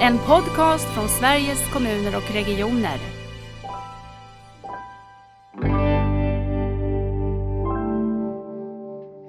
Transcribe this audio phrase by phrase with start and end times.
[0.00, 2.98] En podcast från Sveriges kommuner och regioner.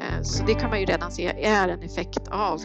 [0.02, 2.60] Eh, Så det kan man ju redan se är en effekt av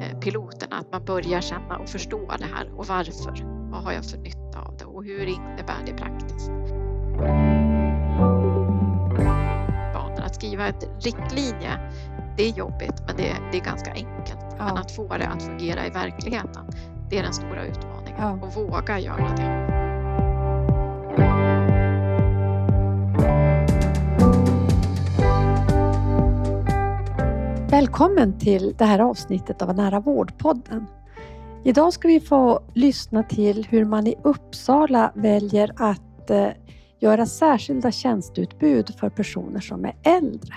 [0.00, 3.44] eh, piloterna, att man börjar känna och förstå det här och varför.
[3.70, 6.50] Vad har jag för nytta av det och hur innebär det praktiskt?
[10.18, 11.92] Att skriva ett riktlinje,
[12.36, 14.38] det är jobbigt men det, det är ganska enkelt.
[14.58, 14.64] Ja.
[14.64, 16.66] Men att få det att fungera i verkligheten,
[17.10, 18.16] det är den stora utmaningen.
[18.18, 18.38] Ja.
[18.42, 19.64] Och våga göra det.
[27.70, 30.86] Välkommen till det här avsnittet av Nära vårdpodden.
[31.64, 36.48] Idag ska vi få lyssna till hur man i Uppsala väljer att eh,
[37.00, 40.54] göra särskilda tjänsteutbud för personer som är äldre.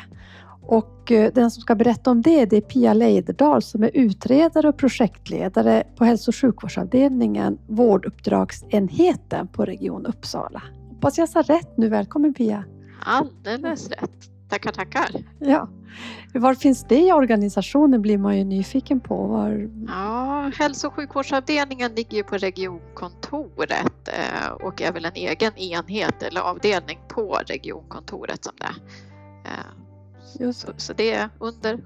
[0.68, 4.70] Och eh, den som ska berätta om det, det är Pia Leiderdal som är utredare
[4.70, 10.64] och projektledare på hälso och sjukvårdsavdelningen vårduppdragsenheten på Region Uppsala.
[10.90, 11.90] Hoppas jag sa rätt nu.
[11.90, 12.64] Välkommen Pia!
[13.04, 14.12] Alldeles rätt.
[14.50, 15.10] Tackar, tackar.
[15.40, 15.70] Ja.
[16.34, 19.28] Var finns det i organisationen blir man ju nyfiken på.
[19.28, 19.70] Var...
[19.88, 26.24] Ja, hälso och sjukvårdsavdelningen ligger ju på regionkontoret eh, och är väl en egen enhet
[26.24, 28.76] eller avdelning på regionkontoret som det är.
[30.38, 31.80] Så, så det är under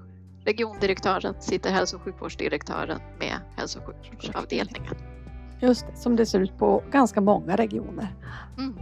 [0.44, 4.94] regiondirektören sitter hälso och sjukvårdsdirektören med hälso och sjukvårdsavdelningen.
[5.60, 8.16] Just det, som det ser ut på ganska många regioner.
[8.58, 8.74] Mm.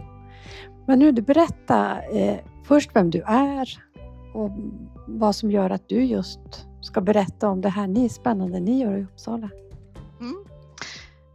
[0.87, 3.83] Men nu du berätta eh, först vem du är
[4.33, 4.51] och
[5.07, 6.39] vad som gör att du just
[6.81, 9.49] ska berätta om det här ni spännande ni gör i Uppsala.
[10.19, 10.45] Mm.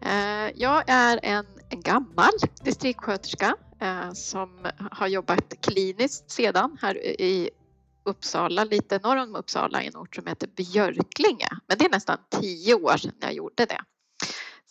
[0.00, 2.30] Eh, Jag är en, en gammal
[2.62, 4.50] distriktssköterska eh, som
[4.90, 7.50] har jobbat kliniskt sedan här i
[8.06, 11.48] Uppsala, lite norr om Uppsala i en ort som heter Björklinge.
[11.66, 13.80] Men det är nästan tio år sedan jag gjorde det.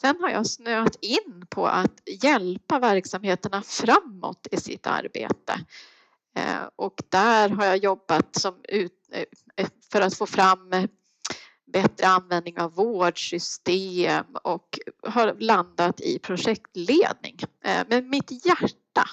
[0.02, 5.59] Sen har jag snöat in på att hjälpa verksamheterna framåt i sitt arbete.
[6.36, 9.09] Eh, och där har jag jobbat som ut,
[9.58, 10.88] eh, för att få fram
[11.65, 17.39] bättre användning av vårdsystem och har landat i projektledning.
[17.64, 19.09] Eh, men mitt hjärta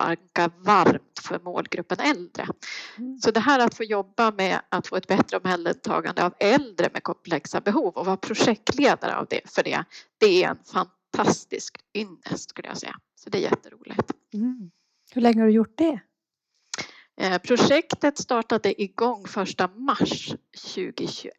[0.00, 2.46] bankar varmt för målgruppen äldre.
[2.98, 3.18] Mm.
[3.18, 7.02] Så det här att få jobba med att få ett bättre omhändertagande av äldre med
[7.02, 9.84] komplexa behov och vara projektledare av det, för det,
[10.18, 12.96] det är en fantastisk ynnest skulle jag säga.
[13.14, 14.12] Så det är jätteroligt.
[14.34, 14.70] Mm.
[15.12, 16.00] Hur länge har du gjort det?
[17.20, 20.34] Eh, Projektet startade igång första mars
[20.74, 21.32] 2021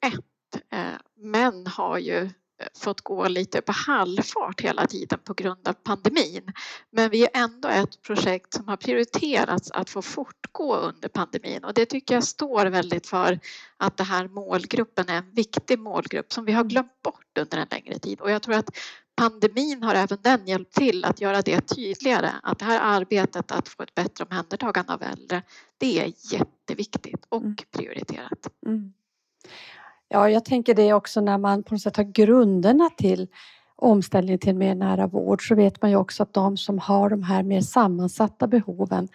[0.71, 0.83] eh,
[1.17, 2.29] men har ju
[2.73, 6.53] fått gå lite på halvfart hela tiden på grund av pandemin.
[6.91, 11.73] Men vi är ändå ett projekt som har prioriterats att få fortgå under pandemin och
[11.73, 13.39] det tycker jag står väldigt för
[13.77, 17.67] att det här målgruppen är en viktig målgrupp som vi har glömt bort under en
[17.71, 18.77] längre tid och jag tror att
[19.15, 23.67] pandemin har även den hjälpt till att göra det tydligare att det här arbetet att
[23.69, 25.41] få ett bättre omhändertagande av äldre
[25.77, 27.55] det är jätteviktigt och Mm.
[27.71, 28.47] prioriterat.
[28.65, 28.93] Mm.
[30.13, 33.27] Ja, jag tänker det också när man på något sätt har grunderna till
[33.75, 37.23] omställning till mer nära vård så vet man ju också att de som har de
[37.23, 39.07] här mer sammansatta behoven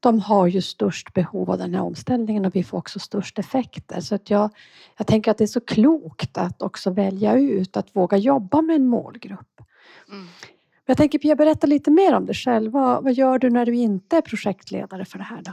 [0.00, 4.00] de har ju störst behov av den här omställningen och vi får också störst effekter.
[4.00, 4.50] Så att jag,
[4.96, 8.76] jag tänker att det är så klokt att också välja ut, att våga jobba med
[8.76, 9.60] en målgrupp.
[10.08, 10.26] Mm.
[10.86, 12.72] Jag tänker Pia, berätta lite mer om dig själv.
[12.72, 15.52] Vad, vad gör du när du inte är projektledare för det här då?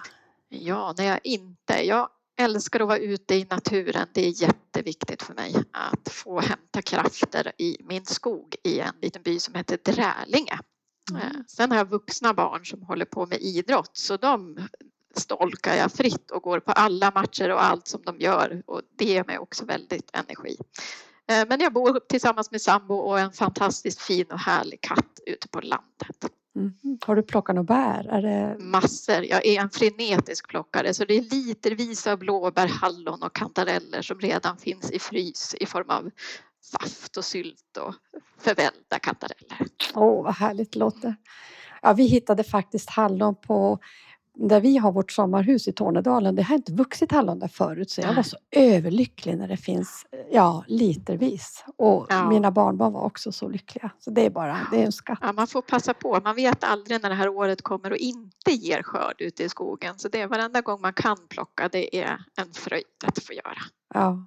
[0.49, 1.73] Ja, när jag inte...
[1.83, 4.07] Jag älskar att vara ute i naturen.
[4.13, 9.21] Det är jätteviktigt för mig att få hämta krafter i min skog i en liten
[9.21, 10.59] by som heter Drälinge.
[11.13, 14.67] Eh, Sen har jag vuxna barn som håller på med idrott så de
[15.15, 19.05] stolkar jag fritt och går på alla matcher och allt som de gör och det
[19.05, 20.57] ger mig också väldigt energi.
[21.27, 25.47] Eh, Men jag bor tillsammans med sambo och en fantastiskt fin och härlig katt ute
[25.47, 26.31] på landet.
[26.55, 26.73] Mm.
[27.05, 28.07] Har du plockat några bär?
[28.07, 28.63] Är det...
[28.63, 29.23] Massor.
[29.23, 34.19] Jag är en frenetisk plockare så det är litervis av blåbär, hallon och kantareller som
[34.19, 36.09] redan finns i frys i form av
[36.61, 37.93] saft och sylt och
[38.39, 39.67] förvällda kantareller.
[39.95, 41.15] Åh, vad härligt det låter.
[41.81, 43.79] Ja, vi hittade faktiskt hallon på
[44.35, 46.35] där vi har vårt sommarhus i Tornedalen.
[46.35, 50.05] Det har inte vuxit hallon där förut så jag var så överlycklig när det finns
[50.31, 51.65] ja, litervis.
[51.77, 52.29] Och Ja.
[52.29, 53.91] mina barnbarn var också så lyckliga.
[53.99, 55.19] Så det är bara det är en skatt.
[55.21, 56.19] Ja, man får passa på.
[56.23, 59.93] Man vet aldrig när det här året kommer och inte ger skörd ute i skogen.
[59.97, 63.57] Så det är varenda gång man kan plocka, det är en fröjd att få göra.
[63.93, 64.25] Ja.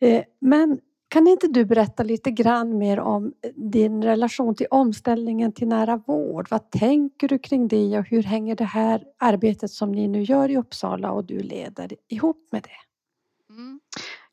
[0.00, 0.78] Eh, Men
[1.08, 5.96] kan inte du berätta lite grann mer om eh, din relation till omställningen till nära
[5.96, 6.46] vård?
[6.50, 10.48] Vad tänker du kring det och hur hänger det här arbetet som ni nu gör
[10.48, 13.54] i Uppsala och du leder ihop med det?
[13.54, 13.80] Mm.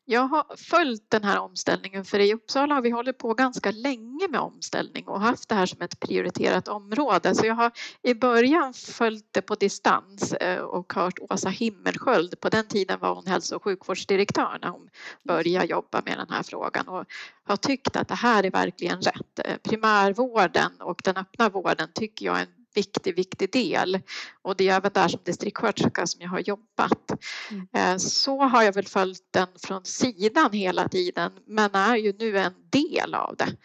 [0.08, 4.28] Jag har följt den här omställningen för i Uppsala har vi hållit på ganska länge
[4.28, 7.34] med omställning och haft det här som ett prioriterat område.
[7.34, 7.72] Så jag har
[8.02, 12.40] i början följt det på distans eh, och hört Åsa Himmelsköld.
[12.40, 14.88] På den tiden var hon hälso och sjukvårdsdirektör när hon
[15.24, 17.04] började jobba med den här frågan och
[17.44, 19.38] har tyckt att det här är verkligen rätt.
[19.44, 24.00] Eh, primärvården och den öppna vården tycker jag är en viktig, viktig del.
[24.42, 27.12] Och det är även där som distriktssköterska som jag har jobbat.
[27.50, 27.66] Mm.
[27.72, 32.38] Eh, så har jag väl följt den från sidan hela tiden men är ju nu
[32.38, 33.56] en del av det.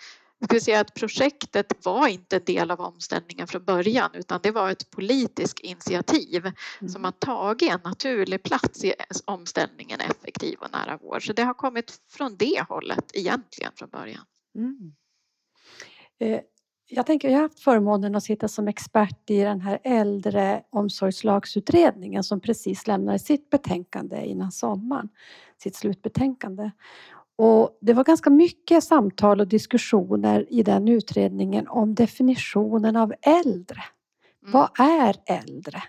[0.41, 4.51] Jag skulle säga att projektet var inte en del av omställningen från början utan det
[4.51, 6.89] var ett politiskt initiativ mm.
[6.89, 8.93] som har tagit en naturlig plats i
[9.25, 11.27] omställningen effektiv och nära vård.
[11.27, 14.25] Så det har kommit från det hållet egentligen från början.
[14.55, 14.93] Mm.
[16.19, 16.39] Eh,
[16.93, 22.39] jag tänker, jag har haft förmånen att sitta som expert i den här äldreomsorgslagsutredningen som
[22.39, 25.09] precis lämnade sitt betänkande innan sommaren,
[25.57, 26.71] sitt slutbetänkande.
[27.35, 33.83] Och det var ganska mycket samtal och diskussioner i den utredningen om definitionen av äldre.
[34.41, 34.51] Mm.
[34.51, 35.83] Vad är äldre?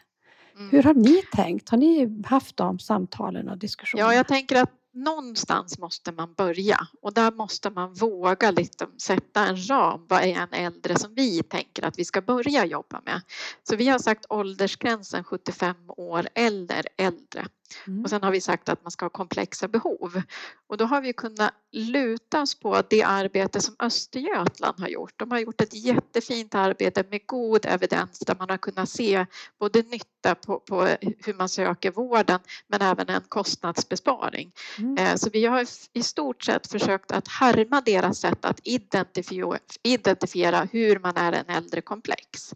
[0.56, 0.70] Mm.
[0.70, 1.68] Hur har ni tänkt?
[1.68, 4.12] Har ni haft de samtalen och diskussionerna?
[4.12, 9.46] Ja, jag tänker att någonstans måste man börja och där måste man våga liksom sätta
[9.46, 10.06] en ram.
[10.08, 13.20] Vad är en äldre som vi tänker att vi ska börja jobba med?
[13.62, 17.46] Så vi har sagt åldersgränsen 75 år eller äldre.
[17.86, 18.04] Mm.
[18.04, 20.22] Och sen har vi sagt att man ska ha komplexa behov.
[20.66, 25.12] Och då har vi kunnat luta oss på det arbete som Östergötland har gjort.
[25.16, 29.26] De har gjort ett jättefint arbete med god evidens där man har kunnat se
[29.60, 34.52] både nytta på, på hur man söker vården men även en kostnadsbesparing.
[34.78, 34.96] Mm.
[34.96, 40.68] Eh, så vi har i stort sett försökt att härma deras sätt att identifiera, identifiera
[40.72, 42.54] hur man är en äldre komplex.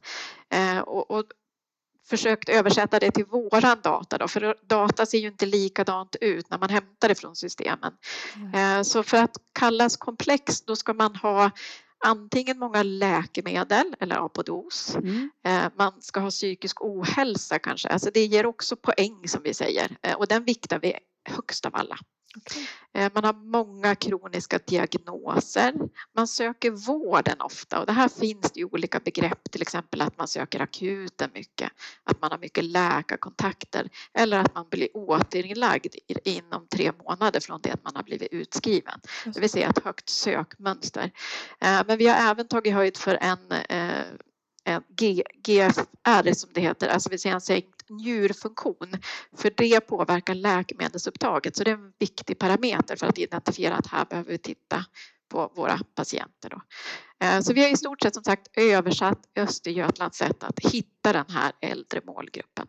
[0.50, 1.24] Eh, och, och
[2.08, 6.58] försökt översätta det till våran data då, för data ser ju inte likadant ut när
[6.58, 7.92] man hämtar det från systemen.
[8.36, 8.84] Mm.
[8.84, 11.50] Så för att kallas komplex då ska man ha
[12.04, 14.96] antingen många läkemedel eller apodos.
[14.96, 15.30] Mm.
[15.46, 19.96] Eh, man ska ha psykisk ohälsa kanske, alltså det ger också poäng som vi säger
[20.02, 20.94] eh, och den viktar vi
[21.30, 21.98] högst av alla.
[22.36, 22.66] Okay.
[22.94, 25.74] Eh, man har många kroniska diagnoser.
[26.16, 30.18] Man söker vården ofta och det här finns det ju olika begrepp, till exempel att
[30.18, 31.72] man söker akuten mycket,
[32.04, 35.94] att man har mycket läkarkontakter eller att man blir återinlagd
[36.24, 39.00] inom tre månader från det att man har blivit utskriven.
[39.24, 41.10] Det vill säga ett högt sökmönster.
[41.60, 44.80] Eh, men vi har även tagit höjd för en eh,
[45.42, 47.40] GFR som det heter, alltså vill säga en
[47.90, 48.92] njurfunktion.
[49.36, 54.04] För det påverkar läkemedelsupptaget så det är en viktig parameter för att identifiera att här
[54.04, 54.84] behöver vi titta
[55.28, 56.50] på våra patienter.
[56.50, 56.60] Då.
[57.26, 61.28] Eh, så vi har i stort sett som sagt översatt Östergötlands sätt att hitta den
[61.28, 62.66] här äldre målgruppen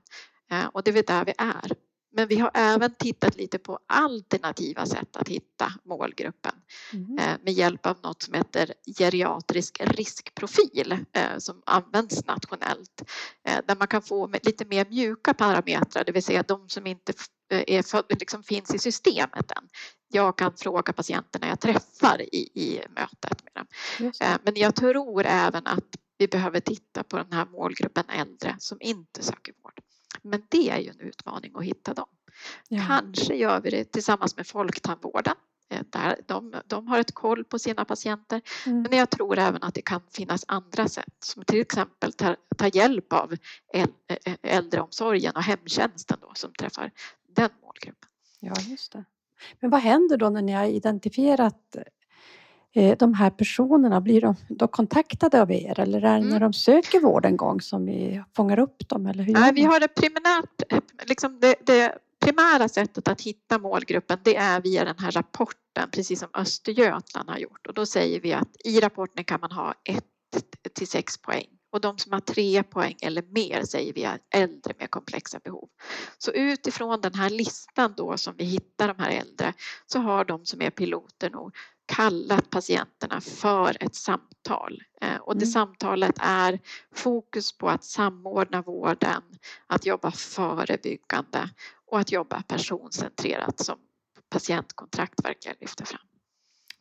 [0.52, 1.87] eh, och det är där vi är.
[2.18, 6.52] Men vi har även tittat lite på alternativa sätt att hitta målgruppen
[6.94, 7.18] mm.
[7.19, 13.04] Eh, med hjälp av något som heter geriatrisk riskprofil eh, som används nationellt
[13.48, 17.14] eh, där man kan få lite mer mjuka parametrar, det vill säga de som inte
[17.50, 19.68] är, liksom finns i systemet än.
[20.14, 23.68] Jag kan fråga patienten när jag träffar i, i mötet med dem.
[24.44, 25.86] Men jag tror även att
[26.18, 29.80] vi behöver titta på den här målgruppen äldre som inte söker vård.
[30.22, 32.08] Men det är ju en utmaning att hitta dem.
[32.68, 32.84] Ja.
[32.88, 35.36] Kanske gör vi det tillsammans med Folktandvården.
[35.69, 38.42] Eh, där de, de har ett koll på sina patienter.
[38.66, 38.81] Mm.
[38.90, 42.68] Men jag tror även att det kan finnas andra sätt som till exempel ta, ta
[42.68, 43.36] hjälp av
[44.42, 46.92] äldreomsorgen och hemtjänsten då, som träffar
[47.28, 48.09] den målgruppen.
[48.40, 49.04] Ja, just det.
[49.59, 51.78] Men vad händer då när ni har identifierat
[53.00, 56.30] de här personerna, blir de då kontaktade av er eller är det mm.
[56.30, 59.06] när de söker vård en gång som vi fångar upp dem?
[59.06, 64.19] Eller hur Nej, vi har det primärt, liksom det, det primära sättet att hitta målgruppen
[64.24, 68.34] det är via den här rapporten precis som Östergötland har gjort och då säger vi
[68.34, 70.04] att i rapporten kan man ha 1
[70.76, 74.74] till 6 poäng och de som har 3 poäng eller mer säger vi är äldre
[74.80, 75.69] med komplexa behov.
[76.18, 79.54] Så utifrån den här listan då som vi hittar de här äldre
[79.86, 81.56] så har de som är piloter nog
[81.86, 85.52] kallat patienterna för ett samtal eh, och det mm.
[85.52, 86.59] samtalet är
[86.95, 89.24] fokus på att samordna vården,
[89.68, 91.50] att jobba förebyggande
[91.86, 93.78] och att jobba personcentrerat som
[94.30, 96.07] patientkontrakt verkligen lyfter fram.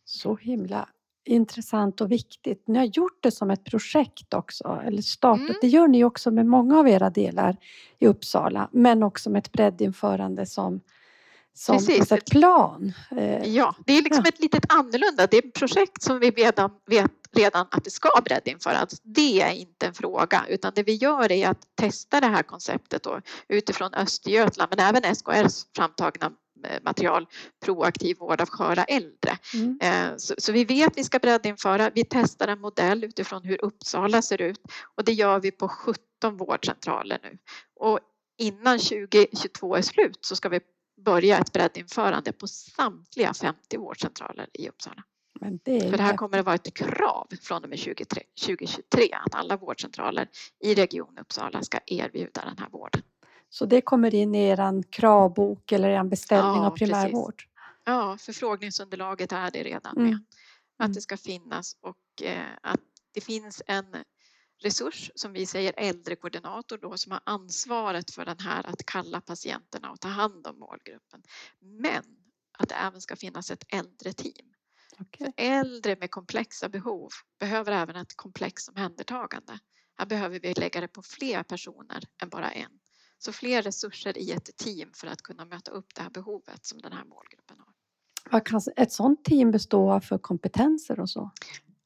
[0.04, 0.88] Så himla
[1.28, 2.68] intressant och viktigt.
[2.68, 5.48] Ni har gjort det som ett projekt också, eller startat.
[5.48, 5.56] Mm.
[5.60, 7.56] Det gör ni också med många av era delar
[7.98, 10.80] i Uppsala, men också med ett breddinförande som
[11.58, 12.12] som Precis.
[12.12, 12.92] ett plan.
[13.10, 14.28] Eh, ja, det är liksom ja.
[14.28, 15.26] ett litet annorlunda.
[15.26, 19.00] Det är ett projekt som vi redan vet redan att det ska breddinföras.
[19.02, 23.02] Det är inte en fråga utan det vi gör är att testa det här konceptet
[23.02, 26.32] då, utifrån Östergötland men även SKRs framtagna
[26.82, 27.26] material
[27.64, 29.38] proaktiv vård av sköra äldre.
[29.54, 29.78] Mm.
[29.82, 31.90] Eh, så, så, vi vet att vi ska breddinföra.
[31.94, 34.60] Vi testar en modell utifrån hur Uppsala ser ut
[34.96, 37.38] och det gör vi på 17 vårdcentraler nu.
[37.80, 38.00] Och
[38.38, 40.60] innan 2022 är slut så ska vi
[41.04, 45.02] börja ett breddinförande på samtliga 50 vårdcentraler i Uppsala.
[45.40, 49.08] Men det För det här kommer att vara ett krav från och med 2023, 2023
[49.12, 50.28] att alla vårdcentraler
[50.64, 53.02] i Region Uppsala ska erbjuda den här vården.
[53.58, 57.34] Så det kommer in i er kravbok eller er beställning Ja, av primärvård?
[57.34, 57.50] Precis.
[57.84, 60.10] Ja, förfrågningsunderlaget är det redan Mm.
[60.10, 60.18] med.
[60.78, 60.94] Att Mm.
[60.94, 62.80] det ska finnas och eh, att
[63.14, 63.96] det finns en
[64.62, 69.90] resurs som vi säger äldrekoordinator då som har ansvaret för den här att kalla patienterna
[69.90, 71.22] och ta hand om målgruppen.
[71.60, 72.04] Men
[72.58, 74.52] att det även ska finnas ett äldreteam.
[75.00, 75.26] Okej.
[75.26, 77.10] För äldre med komplexa behov
[77.40, 79.58] behöver även ett komplext omhändertagande.
[79.98, 82.70] Här behöver vi lägga det på fler personer än bara en.
[83.18, 86.80] Så fler resurser i ett team för att kunna möta upp det här behovet som
[86.80, 87.72] den här målgruppen har.
[88.30, 91.30] Vad kan ett sådant team bestå av för kompetenser och så?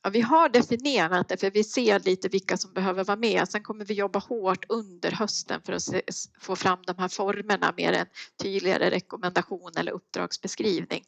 [0.03, 3.49] Ja, vi har definierat det för vi ser lite vilka som behöver vara med.
[3.49, 6.03] Sen kommer vi jobba hårt under hösten för att se,
[6.41, 8.07] få fram de här formerna med en
[8.43, 11.05] tydligare rekommendation eller uppdragsbeskrivning.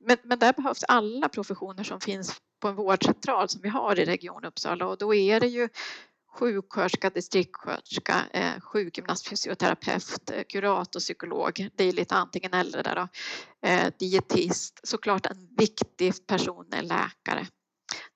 [0.00, 4.04] Men, men där behövs alla professioner som finns på en vårdcentral som vi har i
[4.04, 5.68] Region Uppsala och då är det ju
[6.36, 11.68] sjuksköterska, distriktssköterska, eh, sjukgymnast, fysioterapeut, eh, kurator, psykolog.
[11.76, 13.08] Det är lite antingen eller där då.
[13.68, 17.46] Eh, dietist, såklart en viktig person är läkare.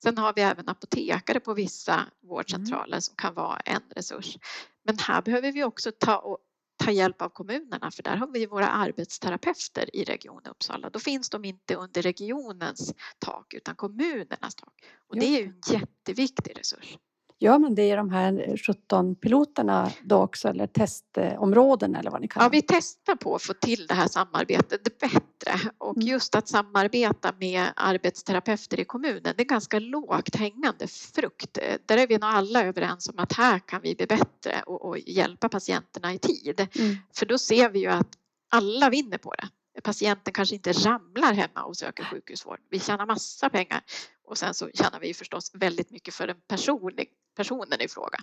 [0.03, 4.37] Sen har vi även apotekare på vissa vårdcentraler som kan vara en resurs.
[4.85, 6.37] Men här behöver vi också ta, och,
[6.83, 10.89] ta hjälp av kommunerna för där har vi våra arbetsterapeuter i Region Uppsala.
[10.89, 14.73] Då finns de inte under regionens tak utan kommunernas tak.
[15.07, 16.97] Och det är ju en jätteviktig resurs.
[17.41, 22.27] Gör man det i de här 17 piloterna då också eller testområden eller vad ni
[22.27, 26.07] kallar Ja, vi testar på att få till det här samarbetet bättre och Mm.
[26.07, 31.57] just att samarbeta med arbetsterapeuter i kommunen, det är ganska lågt hängande frukt.
[31.85, 34.97] Där är vi nog alla överens om att här kan vi bli bättre och, och
[34.99, 36.67] hjälpa patienterna i tid.
[36.79, 36.95] Mm.
[37.15, 38.09] För då ser vi ju att
[38.49, 39.47] alla vinner på det.
[39.83, 42.59] Patienten kanske inte ramlar hemma och söker sjukhusvård.
[42.69, 43.81] Vi tjänar massa pengar
[44.27, 48.19] och sen så tjänar vi förstås väldigt mycket för den personlig, personen i fråga.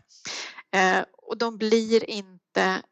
[0.71, 2.83] Eh, och de blir inte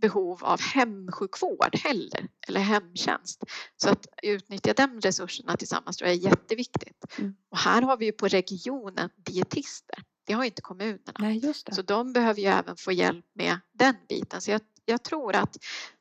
[0.00, 3.44] behov av hemsjukvård heller eller hemtjänst.
[3.76, 7.04] Så att utnyttja de resurserna tillsammans tror jag är jätteviktigt.
[7.18, 7.36] Mm.
[7.50, 9.98] Och här har vi ju på regionen dietister.
[10.26, 11.12] Det har inte kommunerna.
[11.18, 11.54] Nej.
[11.72, 14.40] Så de behöver ju även få hjälp med den biten.
[14.40, 15.56] Så jag, jag tror att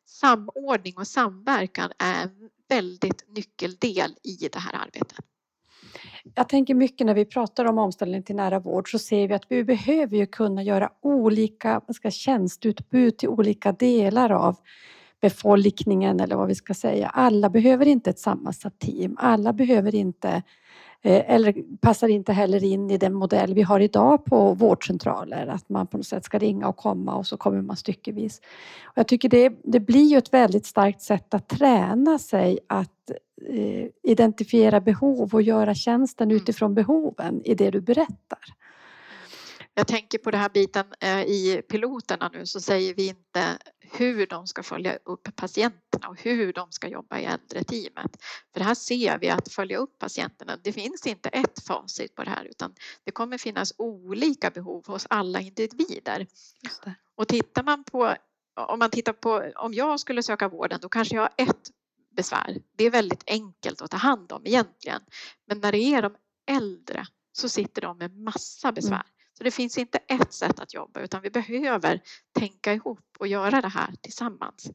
[0.06, 5.26] samordning och samverkan är en väldigt nyckeldel i det här arbetet.
[6.36, 9.46] Jag tänker mycket när vi pratar om omställning till nära vård så ser vi att
[9.50, 14.56] vi behöver ju kunna göra olika ska, tjänstutbud till olika delar av
[15.22, 17.08] befolkningen eller vad vi ska säga.
[17.08, 19.18] Alla behöver inte ett sammansatt team.
[19.20, 20.30] Alla behöver inte
[21.02, 25.48] eh, eller passar inte heller in i den modell vi har idag på vårdcentraler.
[25.48, 28.42] Att man på något sätt ska ringa och komma och så kommer man styckevis.
[28.84, 33.12] Och jag tycker det, det blir ju ett väldigt starkt sätt att träna sig att
[34.04, 36.38] identifiera behov och göra tjänsten Mm.
[36.38, 38.40] utifrån behoven i det du berättar.
[39.78, 44.28] Jag tänker på den här biten eh, i piloterna nu så säger vi inte hur
[44.28, 48.24] de ska följa upp patienterna och hur de ska jobba i äldreteamet.
[48.54, 52.30] För här ser vi att följa upp patienterna, det finns inte ett facit på det
[52.30, 52.74] här utan
[53.04, 56.28] det kommer finnas olika behov hos alla individer.
[57.16, 58.16] Och tittar man på,
[58.56, 61.70] om man tittar på, om jag skulle söka vården då kanske jag har ett
[62.16, 62.58] besvär.
[62.78, 65.02] Det är väldigt enkelt att ta hand om egentligen.
[65.48, 66.16] Men när det är de
[66.52, 69.04] äldre så sitter de med massa besvär.
[69.38, 72.02] Så det finns inte ett sätt att jobba utan vi behöver
[72.40, 74.72] tänka ihop och göra det här tillsammans.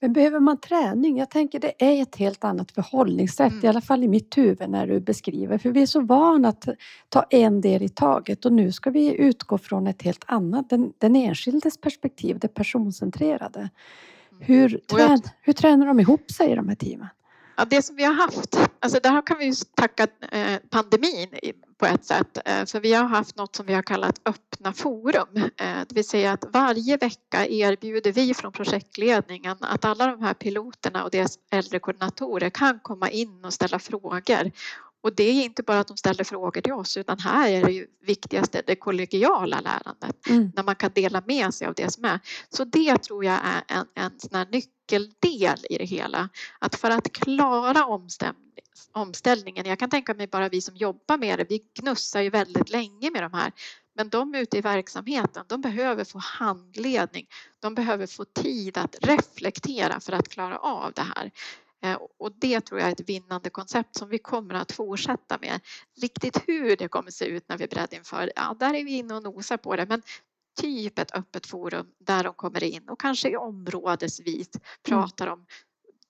[0.00, 1.18] Men behöver man träning?
[1.18, 3.64] Jag tänker det är ett helt annat förhållningssätt, Mm.
[3.64, 5.58] i alla fall i mitt huvud när du beskriver.
[5.58, 6.68] För vi är så vana att
[7.08, 10.92] ta en del i taget och nu ska vi utgå från ett helt annat, den,
[10.98, 13.70] den enskildes perspektiv, det personcentrerade.
[14.40, 17.08] Hur, Och jag- trän, hur tränar de ihop sig i de här teamen?
[17.56, 21.28] Ja, det som vi har haft, alltså där kan vi tacka eh, pandemin
[21.78, 22.38] på ett sätt.
[22.44, 25.28] Eh, För vi har haft något som vi har kallat öppna forum.
[25.36, 25.42] Eh,
[25.88, 31.04] Det vill säga att varje vecka erbjuder vi från projektledningen att alla de här piloterna
[31.04, 34.50] och deras äldrekoordinatorer kan komma in och ställa frågor.
[35.04, 37.72] Och det är inte bara att de ställer frågor till oss utan här är det
[37.72, 40.52] ju viktigaste det kollegiala lärandet Mm.
[40.56, 42.20] när man kan dela med sig av det som är.
[42.50, 46.28] Så det tror jag är en, en sån här nyckeldel i det hela.
[46.58, 48.52] Att för att klara omställning,
[48.92, 52.70] omställningen, jag kan tänka mig bara vi som jobbar med det, vi gnussar ju väldigt
[52.70, 53.52] länge med de här.
[53.96, 57.26] Men de ute i verksamheten, de behöver få handledning.
[57.60, 61.30] De behöver få tid att reflektera för att klara av det här.
[61.84, 65.60] Eh, och det tror jag är ett vinnande koncept som vi kommer att fortsätta med.
[66.00, 69.14] Riktigt hur det kommer se ut när vi är inför, ja där är vi inne
[69.14, 69.86] och nosar på det.
[69.86, 70.02] Men
[70.60, 74.50] typ ett öppet forum där de kommer in och kanske områdesvis
[74.82, 75.46] pratar om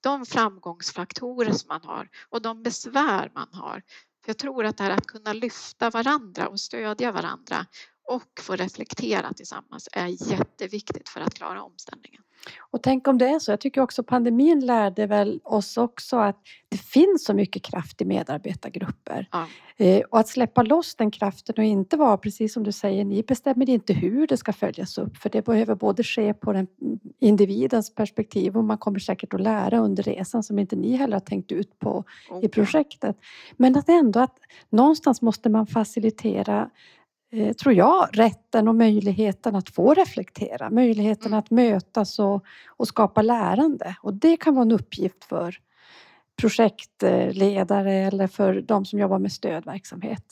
[0.01, 3.81] de framgångsfaktorer som man har och de besvär man har.
[4.25, 7.65] För jag tror att det här att kunna lyfta varandra och stödja varandra
[8.03, 12.21] och få reflektera tillsammans är jätteviktigt för att klara omställningen.
[12.59, 13.51] Och tänk om det är så.
[13.51, 16.37] Jag tycker också pandemin lärde väl oss också att
[16.69, 19.27] det finns så mycket kraft i medarbetargrupper.
[19.31, 19.45] Ja.
[19.77, 23.23] Eh, och att släppa loss den kraften och inte vara, precis som du säger, ni
[23.23, 25.17] bestämmer inte hur det ska följas upp.
[25.17, 26.67] För det behöver både ske på den
[27.19, 31.19] individens perspektiv och man kommer säkert att lära under resan som inte ni heller har
[31.19, 32.45] tänkt ut på okay.
[32.45, 33.17] i projektet.
[33.57, 34.37] Men att ändå att
[34.69, 36.69] någonstans måste man facilitera
[37.53, 41.39] tror jag, rätten och möjligheten att få reflektera, möjligheten mm.
[41.39, 43.95] att mötas och, och skapa lärande.
[44.01, 45.59] Och det kan vara en uppgift för
[46.35, 50.23] projektledare eller för de som jobbar med stödverksamhet.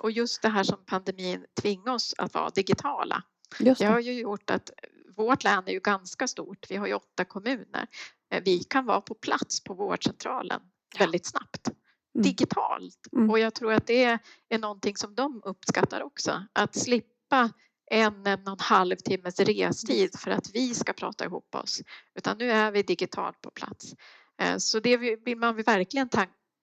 [0.00, 3.22] Och just det här som pandemin tvingar oss att vara digitala.
[3.60, 3.86] Just det.
[3.86, 4.70] det har ju gjort att
[5.16, 6.66] vårt län är ju ganska stort.
[6.70, 7.86] Vi har ju åtta kommuner.
[8.30, 10.60] Eh, vi kan vara på plats på vårdcentralen
[10.98, 11.70] väldigt snabbt.
[12.14, 12.22] Mm.
[12.22, 13.06] digitalt.
[13.12, 13.30] Mm.
[13.30, 14.04] Och jag tror att det
[14.48, 16.44] är någonting som de uppskattar också.
[16.52, 17.50] Att slippa
[17.90, 21.82] en, en och en halv timmes restid för att vi ska prata ihop oss.
[22.14, 23.94] Utan nu är vi digitalt på plats.
[24.40, 26.08] Eh, så det vill man verkligen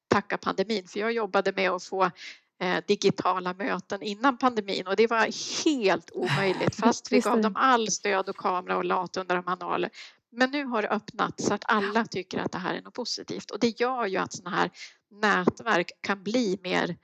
[0.10, 2.12] tacka pandemin för jag jobbade med att få
[2.60, 7.92] eh, digitala möten innan pandemin och det var helt omöjligt fast vi gav dem all
[7.92, 9.90] stöd och kamera och lat under manualer.
[10.38, 13.52] Men nu har det öppnat så att alla tycker att det här är något positivt
[13.52, 14.72] och det gör ju att sådana här
[15.22, 16.98] nätverk kan bli mer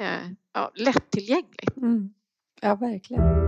[0.00, 1.76] eh, ja, lättillgängligt.
[1.76, 2.14] Mm.
[2.60, 3.45] Ja, verkligen.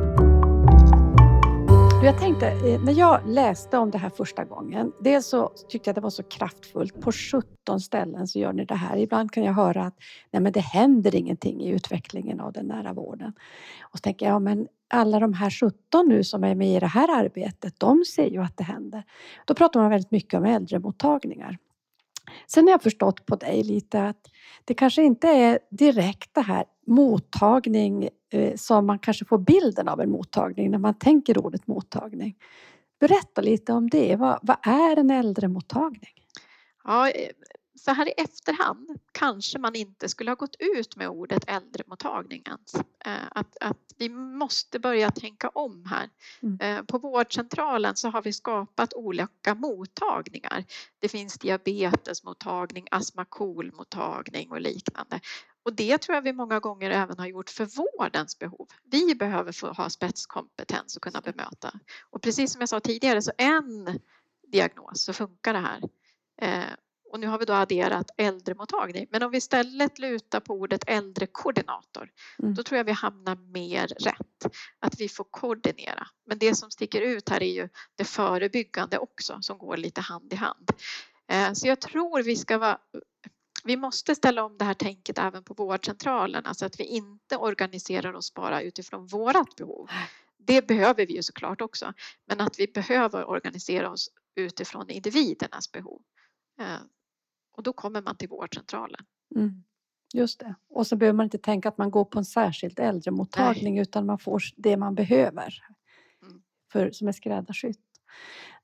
[2.02, 5.95] Jag tänkte, eh, när jag läste om det här första gången, dels så tyckte jag
[5.95, 7.00] det var så kraftfullt.
[7.00, 8.97] På 17 ställen så gör ni det här.
[8.97, 9.95] Ibland kan jag höra att
[10.31, 13.33] nej men det händer ingenting i utvecklingen av den nära vården.
[13.83, 16.80] Och så tänker jag, ja men alla de här 17 nu som är med i
[16.80, 19.04] det här arbetet, de ser ju att det händer.
[19.45, 21.58] Då pratar man väldigt mycket om äldremottagningar.
[22.47, 24.30] Sen har jag förstått på dig lite att
[24.64, 30.00] det kanske inte är direkt det här mottagning eh, som man kanske får bilden av
[30.00, 32.36] en mottagning när man tänker ordet mottagning.
[33.00, 34.17] Berätta lite om det.
[34.17, 36.12] Vad, vad är en äldremottagning?
[36.84, 37.10] Ja,
[37.78, 42.75] så här i efterhand kanske man inte skulle ha gått ut med ordet äldremottagning ens.
[43.04, 46.10] Eh, att, att vi måste börja tänka om här.
[46.43, 46.58] Mm.
[46.60, 50.64] Eh, på vårdcentralen så har vi skapat olika mottagningar.
[50.99, 55.21] Det finns diabetesmottagning, astmakolmottagning och liknande.
[55.62, 57.64] Och det tror jag vi många gånger även har gjort för
[57.99, 58.67] vårdens behov.
[58.84, 61.80] Vi behöver få ha spetskompetens och kunna bemöta.
[62.10, 64.00] Och precis som jag sa tidigare så en
[64.52, 65.80] diagnos så funkar det här.
[67.08, 69.06] Eh, och nu har vi då adderat äldremottagning.
[69.10, 72.10] Men om vi istället lutar på ordet äldrekoordinator
[72.42, 72.54] mm.
[72.54, 74.54] då tror jag vi hamnar mer rätt.
[74.80, 76.06] Att vi får koordinera.
[76.26, 80.32] Men det som sticker ut här är ju det förebyggande också som går lite hand
[80.32, 80.71] i hand.
[81.28, 82.78] Eh, så jag tror vi ska vara
[83.64, 88.14] vi måste ställa om det här tänket även på vårdcentralerna så att vi inte organiserar
[88.14, 89.90] oss bara utifrån vårat behov.
[90.38, 91.92] Det behöver vi ju såklart också,
[92.26, 96.02] men att vi behöver organisera oss utifrån individernas behov.
[97.58, 99.00] Och då kommer man till vårdcentralen.
[99.36, 99.64] Mm.
[100.14, 100.54] Just det.
[100.71, 103.82] Och så behöver man inte tänka att man går på en särskild äldremottagning Nej.
[103.82, 105.54] utan man får det man behöver
[106.23, 106.42] mm.
[106.73, 107.80] för, som är skräddarsytt.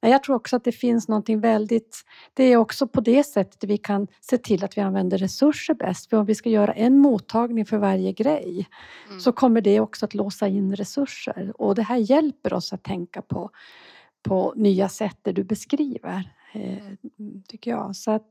[0.01, 2.05] Jag tror också att det finns någonting väldigt...
[2.35, 6.11] Det är också på det sättet vi kan se till att vi använder resurser bäst.
[6.11, 8.69] För om vi ska göra en mottagning för varje grej
[9.07, 9.21] mm.
[9.21, 11.53] så kommer det också att låsa in resurser.
[11.61, 13.51] Och det här hjälper oss att tänka på,
[14.23, 17.11] på nya sätt det du beskriver, eh,
[17.49, 17.97] tycker jag.
[17.97, 18.27] Så att,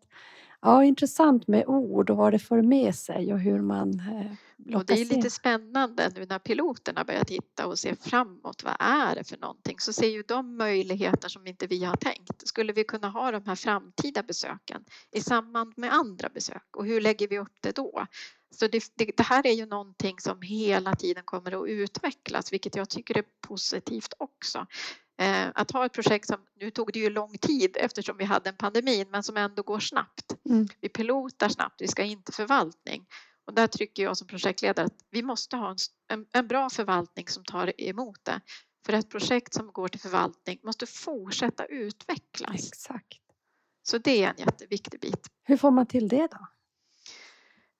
[0.64, 4.32] Ja, intressant med ord och vad det för med sig och hur man eh,
[4.76, 8.64] och Det är lite spännande nu när piloterna börjar titta och se framåt.
[8.64, 9.80] Vad är det för någonting?
[9.80, 12.48] Så ser ju de möjligheter som inte vi har tänkt.
[12.48, 17.02] Skulle vi kunna ha de här framtida besöken i samband med andra besök och hur
[17.02, 18.08] lägger vi upp det då?
[18.52, 22.76] Så det, det, det, här är ju någonting som hela tiden kommer att utvecklas, vilket
[22.76, 24.68] jag tycker är positivt också.
[25.22, 28.50] Eh, att ha ett projekt som, nu tog det ju lång tid eftersom vi hade
[28.50, 30.36] en pandemi, men som ändå går snabbt.
[30.50, 30.68] Mm.
[30.82, 33.06] Vi pilotar snabbt, vi ska in till förvaltning.
[33.46, 37.28] Och där tycker jag som projektledare att vi måste ha en, en, en bra förvaltning
[37.28, 38.42] som tar emot det.
[38.86, 42.68] För ett projekt som går till förvaltning måste fortsätta utvecklas.
[42.68, 43.20] Exakt.
[43.84, 45.28] Så det är en jätteviktig bit.
[45.44, 46.48] Hur får man till det då?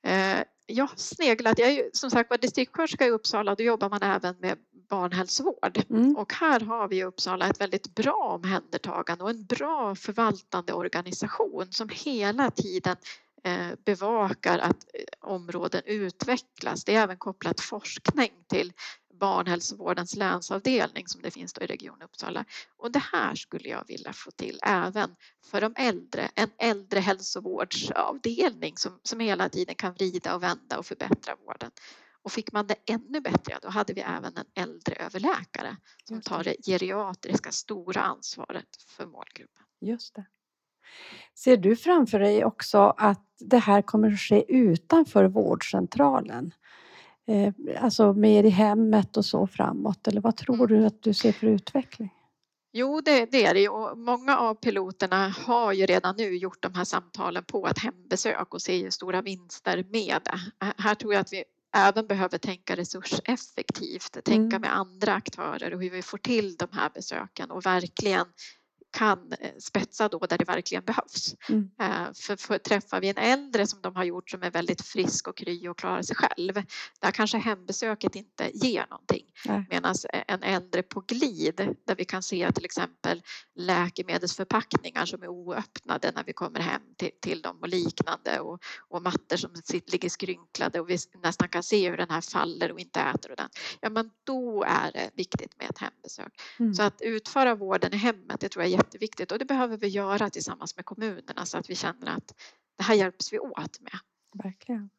[0.10, 3.90] Eh, jag har sneglat, jag är ju som sagt var distriktssköterska i Uppsala, då jobbar
[3.90, 4.58] man även med
[4.90, 5.84] barnhälsovård.
[5.90, 6.16] Mm.
[6.16, 11.68] Och här har vi i Uppsala ett väldigt bra omhändertagande och en bra förvaltande organisation
[11.72, 12.96] som hela tiden
[13.44, 16.84] eh, bevakar att eh, områden utvecklas.
[16.84, 18.74] Det är även kopplat forskning till
[19.20, 22.46] barnhälsovårdens länsavdelning som det finns då i Region Uppsala.
[22.78, 25.16] Och det här skulle jag vilja få till även
[25.46, 31.36] för de äldre, en äldrehälsovårdsavdelning som, som hela tiden kan vrida och vända och förbättra
[31.46, 31.72] vården.
[32.24, 36.44] Och fick man det ännu bättre, då hade vi även en äldreöverläkare som Just tar
[36.44, 39.64] det geriatriska stora ansvaret för målgruppen.
[39.82, 40.26] Just det.
[41.36, 46.54] Ser du framför dig också att det här kommer att ske utanför vårdcentralen?
[47.28, 50.68] Eh, alltså mer i hemmet och så framåt, eller vad tror Mm.
[50.68, 52.14] du att du ser för utveckling?
[52.76, 56.74] Jo, det, det är det och många av piloterna har ju redan nu gjort de
[56.74, 60.66] här samtalen på ett hembesök och ser ju stora vinster med det.
[60.78, 64.62] Här tror jag att vi även behöver tänka resurseffektivt, tänka Mm.
[64.62, 68.26] med andra aktörer och hur vi får till de här besöken och verkligen
[68.94, 71.36] kan eh, spetsa då där det verkligen behövs.
[71.50, 71.70] Mm.
[71.82, 75.28] Eh, För, för träffar vi en äldre som de har gjort som är väldigt frisk
[75.28, 76.54] och kry och klarar sig själv,
[77.00, 79.26] där kanske hembesöket inte ger någonting.
[79.70, 79.96] Medan
[80.28, 83.22] en äldre på glid där vi kan se till exempel
[83.56, 89.02] läkemedelsförpackningar som är oöppnade när vi kommer hem till, till dem och liknande och, och
[89.02, 92.80] mattor som sitter, ligger skrynklade och vi nästan kan se hur den här faller och
[92.80, 93.78] inte äter ordentligt.
[93.82, 96.34] Ja men då är det viktigt med ett hembesök.
[96.60, 96.74] Mm.
[96.74, 99.88] Så att utföra vården i hemmet det tror jag är jätteviktigt och det behöver vi
[99.88, 102.34] göra tillsammans med kommunerna så att vi känner att
[102.78, 104.00] det här hjälps vi åt med.
[104.44, 104.90] Verkligen.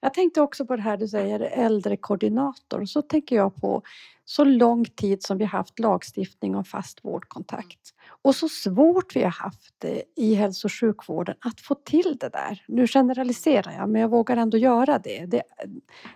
[0.00, 2.80] Jag tänkte också på det här du säger äldrekoordinator.
[2.80, 3.82] Och så tänker jag på
[4.24, 7.94] så lång tid som vi haft lagstiftning om fast vårdkontakt.
[8.22, 12.28] Och så svårt vi har haft det i hälso och sjukvården att få till det
[12.28, 12.64] där.
[12.68, 15.26] Nu generaliserar jag men jag vågar ändå göra det.
[15.26, 15.42] det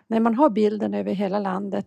[0.07, 1.87] när man har bilden över hela landet.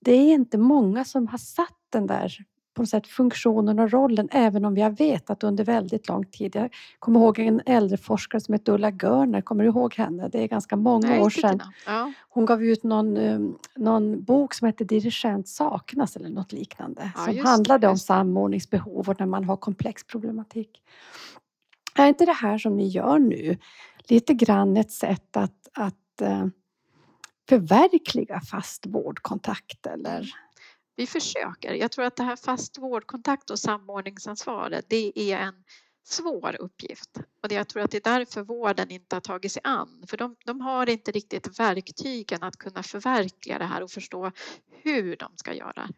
[0.00, 2.44] Det är inte många som har satt den där
[2.80, 6.56] på något sätt funktionen och rollen även om vi har vetat under väldigt lång tid.
[6.56, 10.28] Jag kommer ihåg en äldreforskare som hette Ulla Görner, kommer du ihåg henne?
[10.28, 11.60] Det är ganska många Nej, år sedan.
[11.86, 13.38] Ja, Hon gav ut någon, eh,
[13.76, 17.12] någon bok som hette Dirigent saknas eller något liknande.
[17.14, 20.82] Ja, som just det, handlade om samordningsbehov och när man har komplex problematik.
[21.94, 23.58] Är inte det här som ni gör nu
[24.08, 26.46] lite grann ett sätt att, att eh,
[27.48, 30.26] förverkliga fast vårdkontakt eller?
[31.00, 31.74] Vi försöker.
[31.74, 35.54] Jag tror att det här fast vårdkontakt och samordningsansvaret det är en
[36.04, 37.10] svår uppgift.
[37.42, 40.04] Och jag tror att det är därför vården inte har tagit sig an.
[40.06, 44.32] För de, de har inte riktigt verktygen att kunna förverkliga det här och förstå
[44.82, 45.88] hur de ska göra.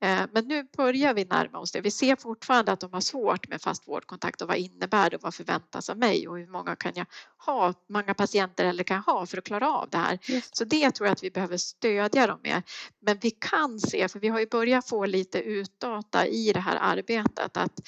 [0.00, 1.80] Eh, Men nu börjar vi närma oss det.
[1.80, 5.22] Vi ser fortfarande att de har svårt med fast vårdkontakt och vad innebär det och
[5.22, 7.06] vad förväntas av mig och hur många kan jag
[7.46, 10.18] ha, många patienter eller kan jag ha för att klara av det här.
[10.22, 10.56] Just.
[10.56, 12.62] Så det tror jag att vi behöver stödja dem med.
[13.00, 16.76] Men vi kan se, för vi har ju börjat få lite utdata i det här
[16.80, 17.80] arbetet att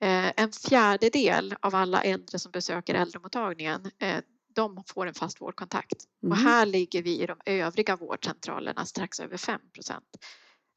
[0.00, 4.16] eh, en fjärdedel av alla äldre som besöker äldremottagningen eh,
[4.54, 5.96] de får en fast vårdkontakt.
[6.22, 6.44] Och Mm.
[6.44, 10.04] här ligger vi i de övriga vårdcentralerna strax över 5 procent.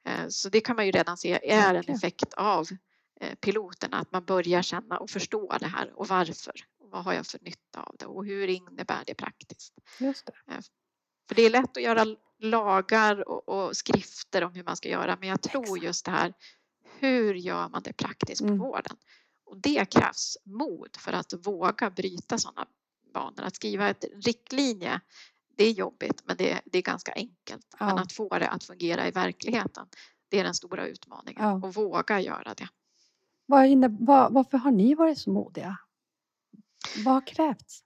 [0.06, 2.68] Eh, Så det kan man ju redan se är en effekt av
[3.22, 6.54] eh, piloterna, att man börjar känna och förstå det här och varför.
[6.80, 9.74] Och vad har jag för nytta av det och hur innebär det praktiskt?
[10.00, 10.62] Just det.
[11.28, 12.06] För det är lätt att göra
[12.40, 16.34] lagar och, och skrifter om hur man ska göra men jag tror just det här
[17.00, 18.60] hur gör man det praktiskt på Mm.
[18.60, 18.98] vården?
[19.46, 22.68] Och det krävs mod för att våga bryta sådana
[23.14, 23.42] banor.
[23.42, 25.00] Att skriva ett riktlinje
[25.58, 27.76] det är jobbigt men det, det är ganska enkelt.
[27.80, 28.02] Men Ja.
[28.02, 29.88] att få det att fungera i verkligheten
[30.30, 31.44] det är den stora utmaningen.
[31.44, 31.54] Ja.
[31.54, 32.68] Och våga göra det.
[33.46, 35.78] Vad inne, vad, varför har ni varit så modiga?
[37.06, 37.84] Vad har krävts?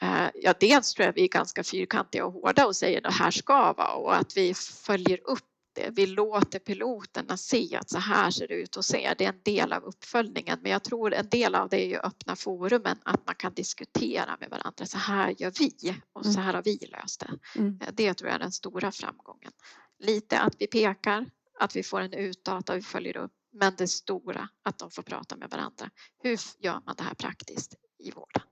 [0.00, 3.12] Eh, Ja, dels tror jag vi är ganska fyrkantiga och hårda och säger att det
[3.24, 5.90] här ska vara och att vi följer upp det.
[5.90, 9.14] Vi låter piloterna se att så här ser det ut och se.
[9.18, 10.58] Det är en del av uppföljningen.
[10.62, 14.36] Men jag tror en del av det är ju öppna forumen, att man kan diskutera
[14.40, 14.86] med varandra.
[14.86, 16.42] Så här gör vi och så Mm.
[16.42, 17.58] här har vi löst det.
[17.60, 17.78] Mm.
[17.82, 19.52] Eh, Det tror jag är den stora framgången.
[19.98, 21.26] Lite att vi pekar,
[21.60, 23.32] att vi får en utdata, vi följer upp.
[23.52, 25.90] Men det stora, att de får prata med varandra.
[26.22, 28.42] Hur gör man det här praktiskt i vården?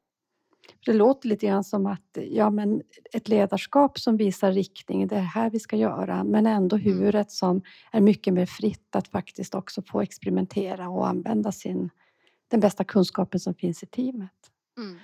[0.86, 5.20] Det låter lite grann som att ja, men ett ledarskap som visar riktning, det är
[5.20, 6.86] här vi ska göra, men ändå Mm.
[6.86, 11.90] huvudet som är mycket mer fritt att faktiskt också få experimentera och använda sin,
[12.50, 14.30] den bästa kunskapen som finns i teamet.
[14.78, 14.98] Mm.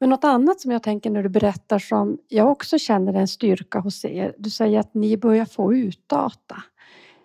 [0.00, 3.28] Men något annat som jag tänker när du berättar som jag också känner är en
[3.28, 4.34] styrka hos er.
[4.38, 6.62] Du säger att ni börjar få ut data.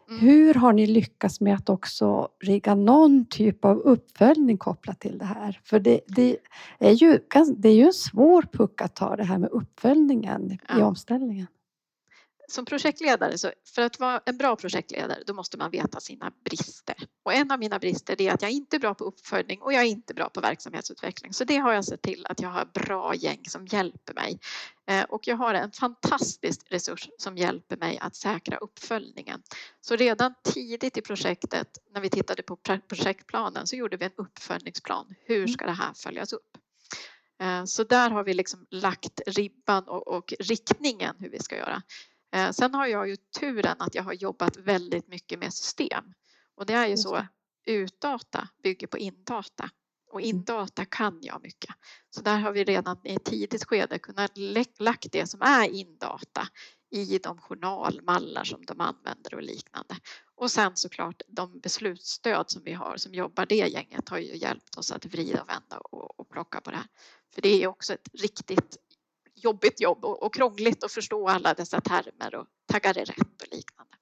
[0.10, 0.20] Mm.
[0.22, 5.26] Hur har ni lyckats med att också rigga någon typ av uppföljning kopplat till det
[5.26, 5.60] här?
[5.64, 6.38] För det, det,
[6.80, 7.20] är, ju,
[7.58, 10.86] det är ju en svår puck att ta det här med uppföljningen i Ja.
[10.86, 11.48] omställningen.
[12.52, 16.96] Som projektledare, så för att vara en bra projektledare, då måste man veta sina brister.
[17.24, 19.82] Och en av mina brister är att jag inte är bra på uppföljning och jag
[19.82, 21.34] är inte bra på verksamhetsutveckling.
[21.34, 24.40] Så det har jag sett till att jag har bra gäng som hjälper mig.
[24.88, 29.42] Eh, och jag har en fantastisk resurs som hjälper mig att säkra uppföljningen.
[29.82, 32.56] Så redan tidigt i projektet, när vi tittade på
[32.88, 35.16] projektplanen, så gjorde vi en uppföljningsplan.
[35.26, 36.58] Hur ska det här följas upp?
[37.42, 41.82] Eh, så där har vi liksom lagt ribban och, och riktningen hur vi ska göra.
[42.32, 46.14] Eh, sen har jag ju turen att jag har jobbat väldigt mycket med system
[46.56, 47.28] och det är ju så
[47.66, 49.70] utdata bygger på indata
[50.12, 50.30] och Mm.
[50.30, 51.76] indata kan jag mycket.
[52.10, 55.70] Så där har vi redan i ett tidigt skede kunnat lä- lagt det som är
[55.70, 56.48] indata
[56.92, 59.96] i de journalmallar som de använder och liknande.
[60.36, 64.78] Och sen såklart de beslutsstöd som vi har som jobbar det gänget har ju hjälpt
[64.78, 66.88] oss att vrida och vända och, och plocka på det här.
[67.34, 68.78] För det är också ett riktigt
[69.44, 73.48] jobbigt jobb och, och krångligt att förstå alla dessa termer och taggar är rätt och
[73.52, 73.94] liknande.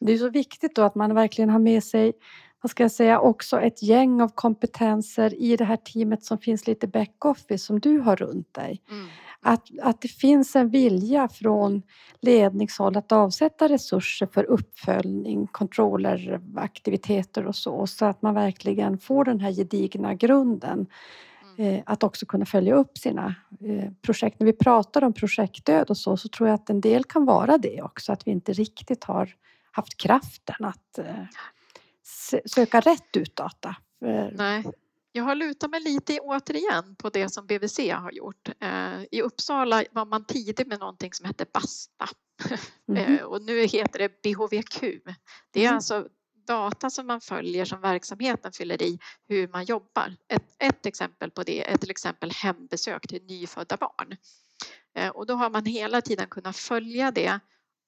[0.00, 2.12] Det är så viktigt då att man verkligen har med sig
[2.60, 6.66] vad ska jag säga, också ett gäng av kompetenser i det här teamet som finns
[6.66, 8.82] lite backoffice som du har runt dig.
[8.90, 9.06] Mm.
[9.40, 11.82] Att, att det finns en vilja från
[12.20, 19.40] ledningshåll att avsätta resurser för uppföljning, controlleraktiviteter och så, så att man verkligen får den
[19.40, 20.86] här gedigna grunden
[21.86, 24.40] att också kunna följa upp sina eh, projekt.
[24.40, 27.58] När vi pratar om projektdöd och så, så tror jag att en del kan vara
[27.58, 29.34] det också, att vi inte riktigt har
[29.70, 31.24] haft kraften att eh,
[32.30, 33.76] sö- söka rätt utdata.
[34.04, 34.64] Eh, Nej.
[35.12, 38.48] Jag har lutat mig lite återigen på det som BVC har gjort.
[38.60, 42.08] Eh, I Uppsala var man tidig med någonting som hette BASTA.
[42.96, 44.80] Eh, och nu heter det BHVQ.
[45.50, 45.74] Det är Mm.
[45.74, 46.08] alltså
[46.48, 50.16] data som man följer som verksamheten fyller i hur man jobbar.
[50.28, 54.16] Ett, ett exempel på det är till exempel hembesök till nyfödda barn.
[54.94, 57.40] Eh, och då har man hela tiden kunnat följa det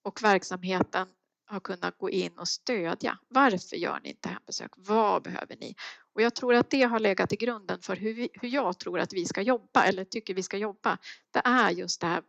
[0.04, 1.08] och verksamheten
[1.46, 3.18] har kunnat gå in och stödja.
[3.28, 4.70] Varför gör ni inte hembesök?
[4.76, 5.74] Vad behöver ni?
[6.14, 9.00] Och jag tror att det har legat i grunden för hur, vi, hur jag tror
[9.00, 10.98] att vi ska jobba eller tycker vi ska jobba.
[11.30, 12.22] Det är just det här.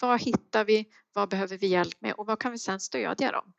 [0.00, 0.88] Vad hittar vi?
[1.12, 2.12] Vad behöver vi hjälp med?
[2.12, 3.52] Och vad kan vi sedan stödja dem?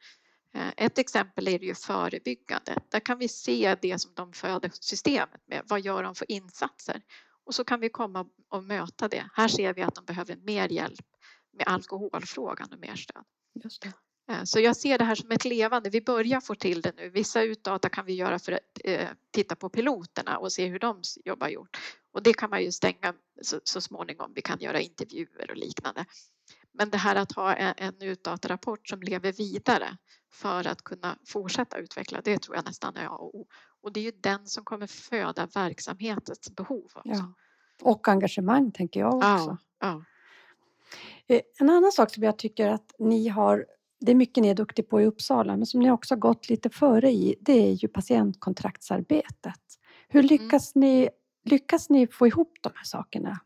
[0.53, 2.77] Eh, Ett exempel är det ju förebyggande.
[2.89, 5.61] Där kan vi se det som de föder systemet med.
[5.65, 7.01] Vad gör de för insatser?
[7.45, 9.29] Och så kan vi komma och möta det.
[9.33, 11.05] Här ser vi att de behöver mer hjälp
[11.57, 13.23] med alkoholfrågan och mer stöd.
[13.63, 13.93] Just det.
[14.33, 15.89] Eh, Så jag ser det här som ett levande.
[15.89, 17.09] Vi börjar få till det nu.
[17.09, 21.01] Vissa utdata kan vi göra för att eh, titta på piloterna och se hur de
[21.25, 21.77] jobbar gjort.
[22.11, 24.31] Och det kan man ju stänga så, så småningom.
[24.35, 26.05] Vi kan göra intervjuer och liknande.
[26.71, 29.97] Men det här att ha en, en utdatarapport som lever vidare
[30.33, 33.47] för att kunna fortsätta utveckla, det tror jag nästan är A och O.
[33.81, 36.91] Och det är ju den som kommer föda verksamhetens behov.
[37.03, 37.33] Ja.
[37.81, 39.27] Och engagemang tänker jag också.
[39.27, 40.03] ja, ja.
[41.27, 43.65] Eh, En annan sak som jag tycker att ni har,
[43.99, 46.69] det är mycket ni är duktiga på i Uppsala, men som ni också gått lite
[46.69, 49.59] före i, det är ju patientkontraktsarbetet.
[50.07, 51.09] Hur lyckas, ni,
[51.45, 53.39] lyckas ni få ihop de här sakerna?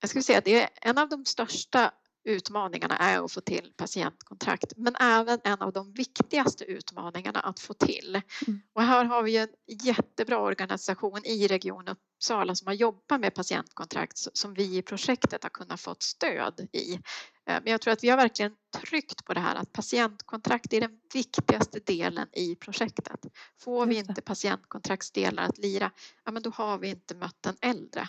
[0.00, 1.92] Jag skulle säga att det är en av de största
[2.26, 7.74] utmaningarna är att få till patientkontrakt, men även en av de viktigaste utmaningarna att få
[7.74, 8.22] till.
[8.46, 8.60] Mm.
[8.72, 9.48] Och här har vi en
[9.84, 15.50] jättebra organisation i Region Uppsala som har jobbat med patientkontrakt som vi i projektet har
[15.50, 16.94] kunnat fått stöd i.
[16.94, 16.98] Eh,
[17.44, 20.98] Men jag tror att vi har verkligen tryckt på det här att patientkontrakt är den
[21.14, 23.26] viktigaste delen i projektet.
[23.60, 25.90] Får vi inte patientkontraktsdelar att lira,
[26.24, 28.08] ja men då har vi inte mött den äldre.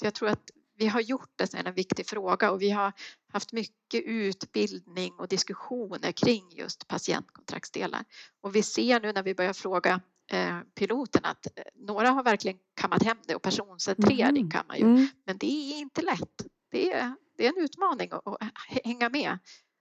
[0.00, 0.50] Så jag tror att
[0.82, 2.92] vi har gjort det som en viktig fråga och vi har
[3.32, 8.04] haft mycket utbildning och diskussioner kring just patientkontraktsdelar.
[8.40, 10.00] Och vi ser nu när vi börjar fråga
[10.32, 14.50] eh, piloterna att eh, några har verkligen kammat hem det och personcentrering Mhm.
[14.50, 14.84] kan man ju.
[14.84, 15.08] Mm.
[15.26, 16.46] Men det är inte lätt.
[16.70, 18.52] Det är, det är en utmaning att, att
[18.84, 19.38] hänga med.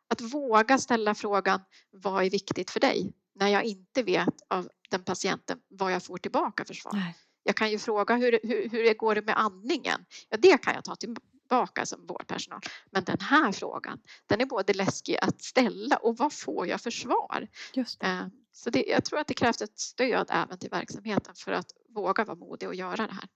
[0.09, 1.61] Att våga ställa frågan
[1.91, 3.13] vad är viktigt för dig?
[3.35, 6.93] När jag inte vet av den patienten vad jag får tillbaka för svar.
[6.93, 7.15] Nej.
[7.43, 10.05] Jag kan ju fråga hur, hur, hur det går det med andningen?
[10.29, 12.59] Ja, det kan jag ta tillbaka som vårdpersonal.
[12.91, 16.91] Men den här frågan, den är både läskig att ställa och vad får jag för
[16.91, 17.47] svar?
[17.73, 18.07] Just det.
[18.07, 21.65] Eh, Så det, jag tror att det krävs ett stöd även till verksamheten för att
[21.95, 23.27] våga vara modig och göra det här.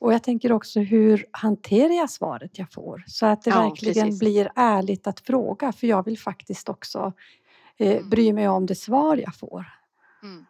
[0.00, 3.04] Och jag tänker också hur hanterar jag svaret jag får?
[3.06, 4.18] Så att det Ja, verkligen precis.
[4.20, 7.12] blir ärligt att fråga, för jag vill faktiskt också
[7.76, 8.08] eh, Mm.
[8.08, 9.66] bry mig om det svar jag får.
[10.22, 10.46] Mm.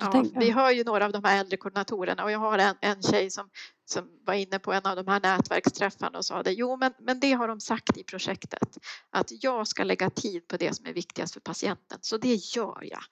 [0.00, 3.30] Ja, vi har ju några av de här äldrekoordinatorerna och jag har en, en tjej
[3.30, 3.50] som,
[3.84, 6.52] som var inne på en av de här nätverksträffarna och sa det.
[6.52, 8.78] Jo, men, men det har de sagt i projektet
[9.10, 12.78] att jag ska lägga tid på det som är viktigast för patienten, så det gör
[12.82, 13.02] jag.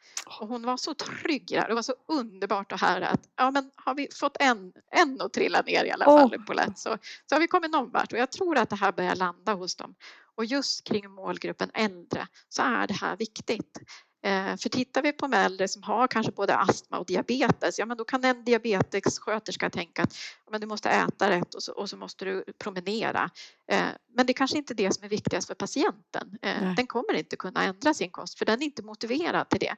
[0.41, 1.69] Och hon var så trygg där.
[1.69, 5.33] Det var så underbart att höra att ja, men har vi fått en, en att
[5.33, 6.45] trilla ner i alla fall oh.
[6.45, 8.93] på lätt så, så har vi kommit någon vart och jag tror att det här
[8.93, 9.95] börjar landa hos dem.
[10.39, 13.79] Och just kring målgruppen äldre så är det här viktigt.
[14.23, 17.97] Eh, för tittar vi på äldre som har kanske både astma och diabetes, ja men
[17.97, 21.91] då kan en diabetessköterska tänka att ja, men du måste äta rätt och så, och
[21.91, 23.31] så måste du promenera.
[23.71, 26.39] Eh, men det är kanske inte det som är viktigast för patienten.
[26.43, 29.77] Eh, den kommer inte kunna ändra sin kost för den är inte motiverad till det.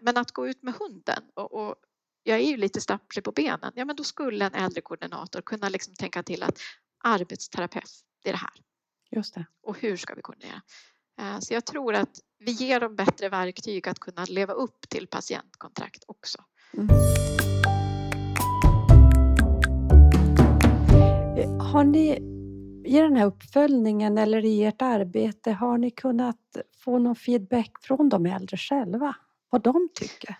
[0.00, 1.74] Men att gå ut med hunden och, och
[2.22, 5.94] jag är ju lite stapplig på benen, ja men då skulle en äldrekoordinator kunna liksom
[5.94, 6.58] tänka till att
[7.04, 7.90] arbetsterapeut,
[8.22, 8.52] det är det här.
[9.10, 9.46] Just det.
[9.62, 10.62] Och hur ska vi koordinera?
[11.40, 16.04] Så jag tror att vi ger dem bättre verktyg att kunna leva upp till patientkontrakt
[16.06, 16.38] också.
[16.76, 16.88] Mm.
[21.60, 22.10] Har ni
[22.84, 28.08] i den här uppföljningen eller i ert arbete, har ni kunnat få någon feedback från
[28.08, 29.16] de äldre själva?
[29.50, 30.36] Vad de tycker?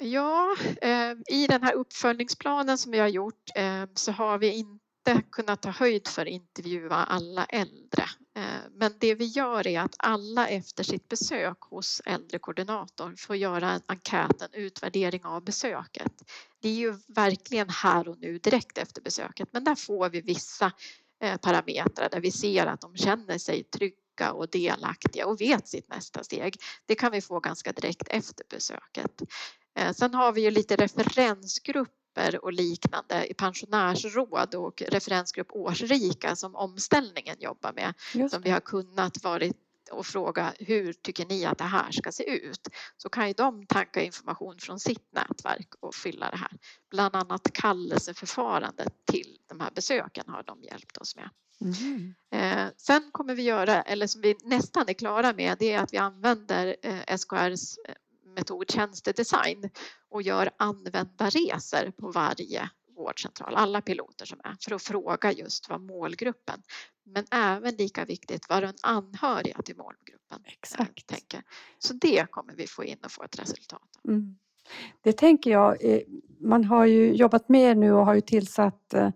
[0.00, 4.81] Ja, eh, i den här uppföljningsplanen som vi har gjort eh, så har vi inte
[5.08, 8.04] inte kunna ta höjd för att intervjua alla äldre.
[8.36, 8.42] Eh,
[8.74, 13.80] men det vi gör är att alla efter sitt besök hos äldrekoordinatorn får göra en
[13.86, 16.12] enkät, en utvärdering av besöket.
[16.60, 20.72] Det är ju verkligen här och nu direkt efter besöket men där får vi vissa
[21.22, 25.88] eh, parametrar där vi ser att de känner sig trygga och delaktiga och vet sitt
[25.88, 26.56] nästa steg.
[26.86, 29.22] Det kan vi få ganska direkt efter besöket.
[29.78, 36.36] Eh, sen har vi ju lite referensgrupp grupper och liknande i pensionärsråd och referensgrupp Årsrika
[36.36, 37.94] som omställningen jobbar med.
[38.30, 39.56] Som vi har kunnat varit
[39.90, 42.68] och fråga hur tycker ni att det här ska se ut?
[42.96, 46.52] Så kan ju de tanka information från sitt nätverk och fylla det här.
[46.90, 51.30] Bland annat kallelseförfarandet till de här besöken har de hjälpt oss med.
[51.60, 52.14] Mm.
[52.30, 55.92] Eh, sen kommer vi göra, eller som vi nästan är klara med, det är att
[55.92, 57.94] vi använder eh, SKRs eh,
[58.34, 59.70] metod tjänstedesign
[60.10, 65.80] och gör användarresor på varje vårdcentral, alla piloter som är, för att fråga just vad
[65.80, 66.62] målgruppen,
[67.04, 71.06] men även lika viktigt vad den anhöriga till målgruppen Exakt.
[71.06, 71.42] tänker.
[71.78, 74.36] Så det kommer vi få in och få ett resultat mm.
[75.02, 76.00] Det tänker jag, eh,
[76.40, 79.10] man har ju jobbat med nu och har ju tillsatt, eh,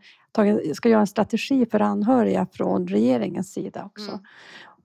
[0.74, 4.10] ska göra en strategi för anhöriga från regeringens sida också.
[4.10, 4.24] Mm.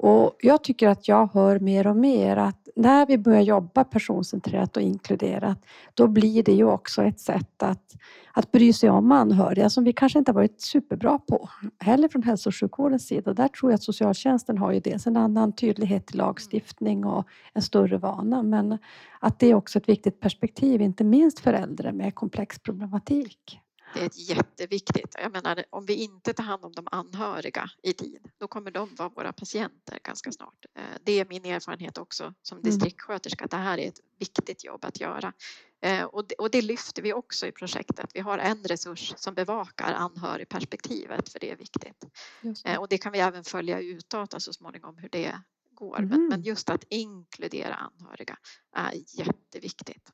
[0.04, 4.78] Och jag tycker att jag hör mer och mer att när vi börjar jobba personcentrerat
[4.78, 7.96] och inkluderat, då blir det ju också ett sätt att,
[8.34, 12.24] att bry sig om anhöriga som vi kanske inte har varit superbra på heller från
[12.24, 13.34] hälso och sjukvårdens sida.
[13.34, 17.62] Där tror jag att socialtjänsten har ju dels en annan tydlighet i lagstiftning och en
[17.62, 18.78] större vana, men
[19.20, 23.60] att det är också ett viktigt perspektiv, inte minst för äldre med komplex problematik.
[23.94, 25.16] Det är jätteviktigt.
[25.22, 28.96] Jag menar, om vi inte tar hand om de anhöriga i tid, då kommer de
[28.96, 30.66] vara våra patienter ganska snart.
[30.76, 32.70] Eh, det är min erfarenhet också som mm.
[32.70, 35.34] distriktssköterska, det här är ett viktigt jobb att göra.
[35.82, 38.12] Eh, och det, och det lyfter vi också i projektet.
[38.14, 42.06] Vi har en resurs som bevakar anhörigperspektivet, för det är viktigt.
[42.42, 42.70] Det.
[42.70, 45.40] Eh, och det kan vi även följa utdata så småningom hur det
[45.72, 46.00] går.
[46.00, 46.10] Mm.
[46.10, 48.38] Men, men just att inkludera anhöriga
[48.76, 50.12] är jätteviktigt.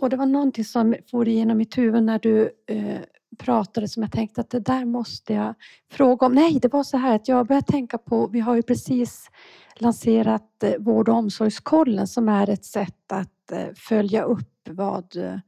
[0.00, 3.00] Och det var någonting som for igenom mitt huvud när du eh,
[3.38, 5.54] pratade som jag tänkte att det där måste jag
[5.90, 6.32] fråga om.
[6.32, 9.30] Nej, det var så här att jag började tänka på, vi har ju precis
[9.76, 15.38] lanserat eh, vård och omsorgskollen som är ett sätt att eh, följa upp vad eh,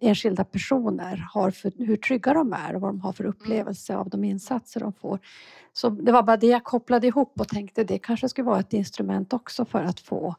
[0.00, 4.08] enskilda personer har för, hur trygga de är och vad de har för upplevelse av
[4.08, 5.18] de insatser de får.
[5.72, 8.72] Så det var bara det jag kopplade ihop och tänkte det kanske skulle vara ett
[8.72, 10.34] instrument också för att få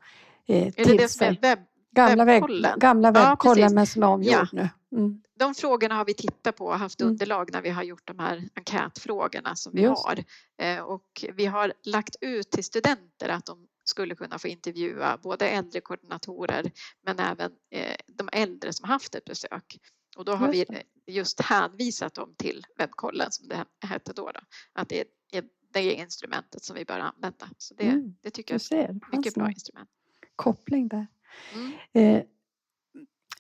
[0.47, 1.59] eh, till är det det som är webb
[1.95, 4.47] Gamla webbkollen, gamla webbkollen ja, men som är omgjord ja.
[4.51, 4.69] nu.
[4.91, 5.21] Mm.
[5.39, 7.12] De frågorna har vi tittat på och haft mm.
[7.12, 10.05] underlag när vi har gjort de här enkätfrågorna som vi Just.
[10.05, 10.23] har.
[10.58, 15.49] Eh, och vi har lagt ut till studenter att de skulle kunna få intervjua både
[15.49, 16.71] äldrekoordinatorer
[17.05, 19.79] men även eh, de äldre som haft ett besök.
[20.17, 24.31] Och då har just vi just hänvisat dem till webbkollen som det hette då.
[24.31, 24.39] då
[24.73, 24.99] att det
[25.31, 27.49] är det instrumentet som vi bör använda.
[27.58, 28.15] Så det, mm.
[28.21, 29.89] det tycker jag är ett mycket bra instrument.
[30.36, 31.08] Koppling där.
[31.53, 31.73] Mm.
[31.93, 32.23] Eh,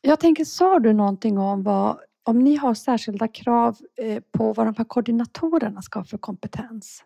[0.01, 4.67] jag tänker, sa du någonting om vad, om ni har särskilda krav eh, på vad
[4.67, 7.03] de här koordinatorerna ska ha för kompetens?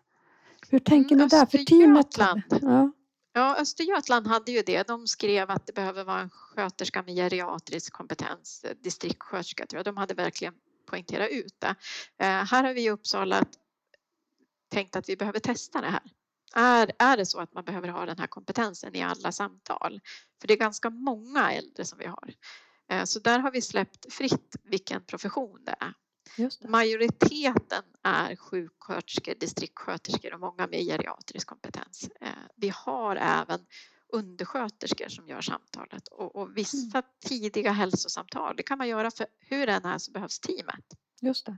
[0.70, 1.46] Hur tänker mm, ni där?
[1.46, 2.16] För teamet?
[2.62, 2.92] Ja.
[3.32, 4.86] Ja, Östergötland hade ju det.
[4.86, 9.84] De skrev att det behöver vara en sköterska med geriatrisk kompetens, distriktssköterska tror jag.
[9.84, 10.54] De hade verkligen
[10.86, 11.74] poängterat ut det.
[12.18, 13.44] Eh, här har vi i Uppsala
[14.70, 16.02] tänkt att vi behöver testa det här.
[16.54, 20.00] Är, är det så att man behöver ha den här kompetensen i alla samtal?
[20.40, 22.34] För det är ganska många äldre som vi har.
[22.90, 25.94] Eh, så där har vi släppt fritt vilken profession det är.
[26.36, 26.68] Det.
[26.68, 32.10] Majoriteten är sjuksköterskor, distriktssköterskor och många med geriatrisk kompetens.
[32.20, 33.66] Eh, vi har även
[34.12, 37.10] undersköterskor som gör samtalet och, och vissa Mm.
[37.26, 38.56] tidiga hälsosamtal.
[38.56, 40.84] Det kan man göra för hur den är så behövs teamet.
[41.20, 41.56] Just det.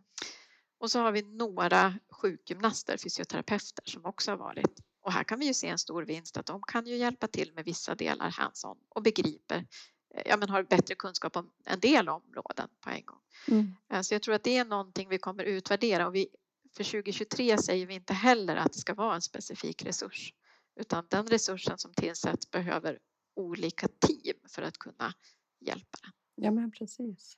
[0.82, 4.80] Och så har vi några sjukgymnaster, fysioterapeuter som också har varit.
[5.00, 7.52] Och här kan vi ju se en stor vinst att de kan ju hjälpa till
[7.54, 9.66] med vissa delar hands-on och begriper,
[10.14, 13.20] eh, ja men har bättre kunskap om en del områden på en gång.
[13.48, 13.74] Mm.
[13.92, 16.28] Eh, Så jag tror att det är någonting vi kommer utvärdera och vi,
[16.76, 20.34] för 2023 säger vi inte heller att det ska vara en specifik resurs
[20.80, 22.98] utan den resursen som tillsätts behöver
[23.36, 25.14] olika team för att kunna
[25.60, 26.12] hjälpa den.
[26.34, 27.36] Ja, men precis.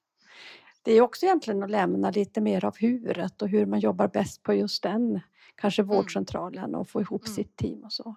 [0.85, 4.43] Det är också egentligen att lämna lite mer av huret och hur man jobbar bäst
[4.43, 5.21] på just den,
[5.55, 7.35] kanske vårdcentralen och få ihop Mm.
[7.35, 8.17] sitt team och så.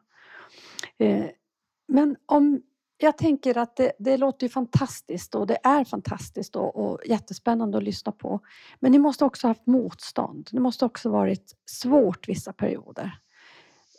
[0.98, 1.26] Eh,
[1.88, 2.62] Men om
[2.98, 7.78] jag tänker att det, det låter ju fantastiskt och det är fantastiskt och, och jättespännande
[7.78, 8.40] att lyssna på.
[8.80, 10.50] Men ni måste också ha haft motstånd.
[10.52, 13.20] Det måste också varit svårt vissa perioder.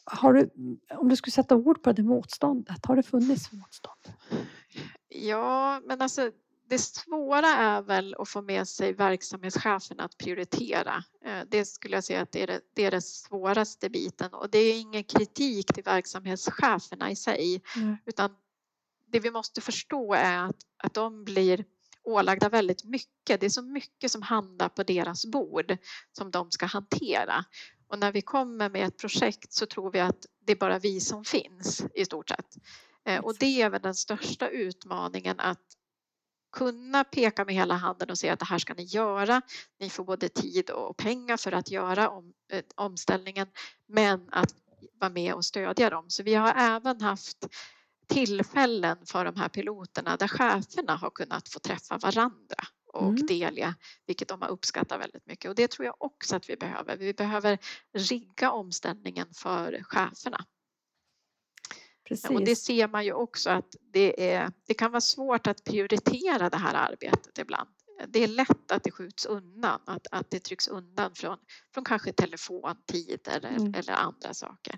[0.04, 0.50] Har du,
[0.96, 4.00] om du skulle sätta ord på det motståndet, har det funnits motstånd?
[5.08, 6.30] Ja, men alltså
[6.68, 11.04] det svåra är väl att få med sig verksamhetschefen att prioritera.
[11.24, 14.50] Eh, Det skulle jag säga att det är det, det är det svåraste biten och
[14.50, 17.96] det är ingen kritik till verksamhetscheferna i sig Nej.
[18.06, 18.30] utan
[19.06, 21.64] det vi måste förstå är att, att de blir
[22.04, 23.40] ålagda väldigt mycket.
[23.40, 25.76] Det är så mycket som hamnar på deras bord
[26.12, 27.44] som de ska hantera.
[27.88, 31.00] Och när vi kommer med ett projekt så tror vi att det är bara vi
[31.00, 32.56] som finns i stort sett.
[33.04, 35.77] Eh, Och det är väl den största utmaningen att
[36.58, 39.42] kunna peka med hela handen och säga att det här ska ni göra.
[39.80, 43.46] Ni får både tid och pengar för att göra om, eh, omställningen
[43.88, 44.54] men att
[45.00, 46.04] vara med och stödja dem.
[46.08, 47.46] Så vi har även haft
[48.08, 52.56] tillfällen för de här piloterna där cheferna har kunnat få träffa varandra
[52.92, 53.26] och Mm.
[53.26, 53.74] delge,
[54.06, 55.48] vilket de har uppskattat väldigt mycket.
[55.48, 56.96] Och det tror jag också att vi behöver.
[56.96, 57.58] Vi behöver
[57.94, 60.44] rigga omställningen för cheferna.
[62.08, 62.30] Precis.
[62.30, 66.50] Och det ser man ju också att det, är, det kan vara svårt att prioritera
[66.50, 67.68] det här arbetet ibland.
[68.08, 71.38] Det är lätt att det skjuts undan, att, att det trycks undan från,
[71.74, 73.74] från kanske telefontid eller, Mm.
[73.74, 74.74] eller andra saker.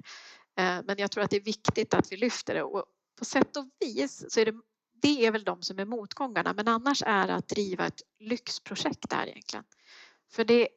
[0.58, 2.84] Eh, Men jag tror att det är viktigt att vi lyfter det och
[3.18, 4.54] på sätt och vis så är det,
[5.02, 9.26] det är väl de som är motgångarna men annars är att driva ett lyxprojekt där
[9.26, 9.64] egentligen.
[10.32, 10.68] För det,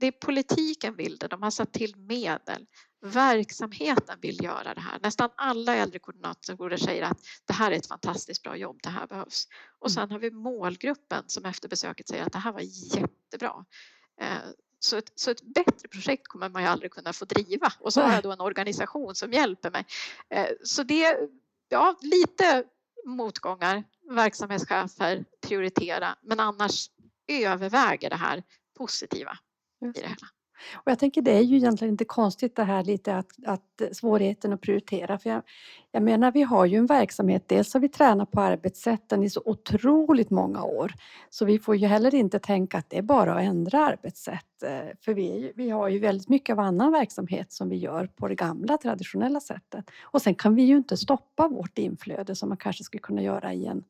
[0.00, 2.66] det är politiken vill det, de har satt till medel.
[3.02, 4.98] Verksamheten vill göra det här.
[5.02, 9.48] Nästan alla äldrekoordinatorer säger att det här är ett fantastiskt bra jobb, det här behövs.
[9.78, 12.60] Och sen har vi målgruppen som efter besöket säger att det här var
[12.96, 13.64] jättebra.
[14.20, 14.38] Eh,
[14.78, 18.00] Så ett, så ett bättre projekt kommer man ju aldrig kunna få driva och så
[18.00, 19.86] har jag då en organisation som hjälper mig.
[20.30, 21.16] Eh, Så det,
[21.68, 22.64] ja lite
[23.06, 26.90] motgångar, verksamhetschefer, prioritera men annars
[27.28, 28.42] överväger det här
[28.78, 29.38] positiva
[29.80, 30.26] Just i det hela.
[30.74, 34.52] Och jag tänker det är ju egentligen inte konstigt det här lite att, att svårigheten
[34.52, 35.18] att prioritera.
[35.18, 35.42] För jag,
[35.92, 39.42] jag menar vi har ju en verksamhet, dels har vi tränat på arbetssätten i så
[39.44, 40.92] otroligt många år.
[41.30, 44.62] Så vi får ju heller inte tänka att det är bara att ändra arbetssätt.
[44.62, 48.28] eh, För vi, vi har ju väldigt mycket av annan verksamhet som vi gör på
[48.28, 49.84] det gamla traditionella sättet.
[50.02, 53.52] Och sen kan vi ju inte stoppa vårt inflöde som man kanske skulle kunna göra
[53.52, 53.84] i en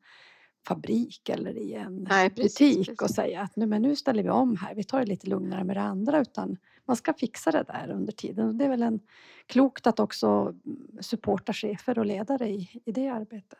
[0.67, 3.15] fabrik eller i en Nej, precis, butik och precis.
[3.15, 5.75] säga att nu, men nu ställer vi om här, vi tar det lite lugnare med
[5.75, 8.47] det andra utan man ska fixa det där under tiden.
[8.47, 8.99] Och det är väl en,
[9.45, 13.59] klokt att också mm, supporta chefer och ledare i, i det arbetet.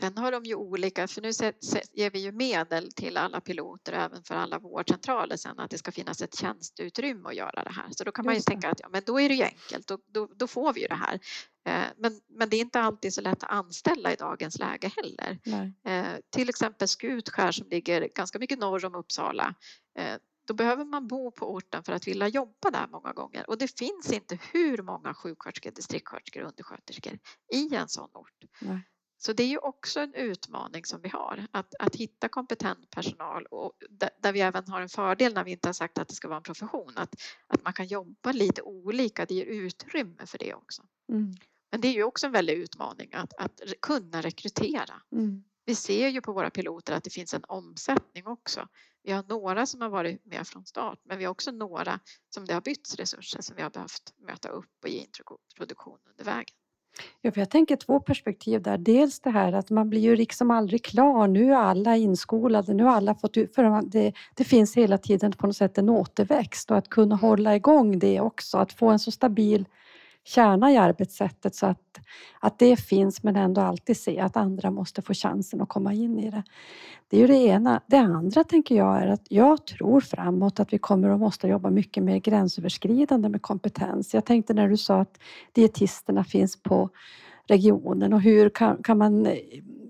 [0.00, 3.40] Sen har de ju olika, för nu se- se- ger vi ju medel till alla
[3.40, 7.62] piloter och även för alla vårdcentraler sen att det ska finnas ett tjänsteutrymme att göra
[7.64, 7.84] det här.
[7.90, 8.50] Så då kan man ju Just det.
[8.52, 10.86] tänka att ja, men då är det ju enkelt, då, då, då får vi ju
[10.88, 11.20] det här.
[11.64, 15.38] Eh, Men, men det är inte alltid så lätt att anställa i dagens läge heller.
[15.84, 19.54] Eh, till exempel Skutskär som ligger ganska mycket norr om Uppsala.
[19.98, 23.58] Eh, då behöver man bo på orten för att vilja jobba där många gånger och
[23.58, 27.18] det finns inte hur många sjuksköterskor, distriktssköterskor och undersköterskor
[27.52, 28.44] i en sån ort.
[28.60, 28.80] Nej.
[29.18, 33.46] Så det är ju också en utmaning som vi har, att, att hitta kompetent personal
[33.46, 36.14] och där, där vi även har en fördel när vi inte har sagt att det
[36.14, 37.14] ska vara en profession, att,
[37.46, 40.82] att man kan jobba lite olika, det ger utrymme för det också.
[41.12, 41.34] Mm.
[41.72, 44.94] Men det är ju också en väldig utmaning att, att kunna rekrytera.
[45.12, 45.44] Mm.
[45.64, 48.68] Vi ser ju på våra piloter att det finns en omsättning också.
[49.02, 52.00] Vi har några som har varit med från start, men vi har också några
[52.34, 56.24] som det har bytts resurser som vi har behövt möta upp och ge introduktion under
[56.24, 56.54] vägen.
[57.20, 58.78] Ja, för jag tänker två perspektiv där.
[58.78, 61.28] Dels det här att man blir ju liksom aldrig klar.
[61.28, 65.32] Nu är alla inskolade, nu har alla fått ut, för det, det finns hela tiden
[65.32, 68.98] på något sätt en återväxt och att kunna hålla igång det också, att få en
[68.98, 69.66] så stabil
[70.24, 72.00] kärna i arbetssättet så att,
[72.40, 76.18] att det finns men ändå alltid se att andra måste få chansen att komma in
[76.18, 76.42] i det.
[77.08, 77.80] Det är ju det ena.
[77.86, 81.70] Det andra tänker jag är att jag tror framåt att vi kommer att måste jobba
[81.70, 84.14] mycket mer gränsöverskridande med kompetens.
[84.14, 85.18] Jag tänkte när du sa att
[85.52, 86.90] dietisterna finns på
[87.46, 89.28] regionen och hur kan, kan man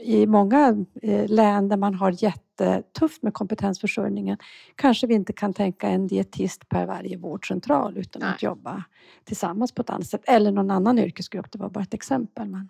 [0.02, 4.38] i många eh, län där man har jättetufft med kompetensförsörjningen
[4.76, 8.30] kanske vi inte kan tänka en dietist per varje vårdcentral utan Nej.
[8.30, 8.84] att jobba
[9.24, 10.22] tillsammans på ett annat sätt.
[10.24, 12.48] Eller någon annan yrkesgrupp, det var bara ett exempel.
[12.48, 12.68] Men...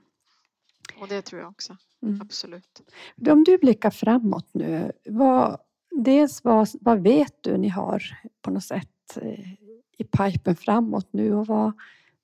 [1.00, 2.20] Och det tror jag också, mm.
[2.20, 2.82] absolut.
[3.30, 5.60] Om du blickar framåt nu, vad,
[5.90, 8.02] dels vad, vad vet du ni har
[8.42, 9.52] på något sätt eh,
[9.98, 11.72] i pipen framåt nu och vad,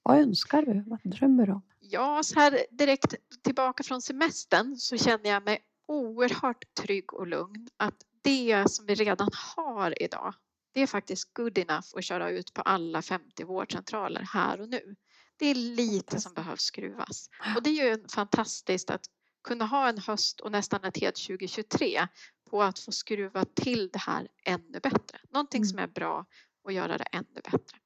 [0.03, 0.85] vad önskar du?
[0.87, 1.63] Vad drömmer du om?
[1.91, 3.15] Ja, så här direkt
[3.45, 8.95] tillbaka från semestern så känner jag mig oerhört trygg och lugn att det som vi
[8.95, 10.35] redan har idag,
[10.75, 14.97] det är faktiskt good enough att köra ut på alla 50 vårdcentraler här och nu.
[15.37, 19.07] Det är lite som behövs skruvas och det är ju fantastiskt att
[19.45, 22.09] kunna ha en höst och nästan ett helt 2023
[22.51, 25.19] på att få skruva till det här ännu bättre.
[25.31, 25.91] Någonting som mm.
[25.91, 26.27] är bra
[26.65, 27.79] och göra det ännu bättre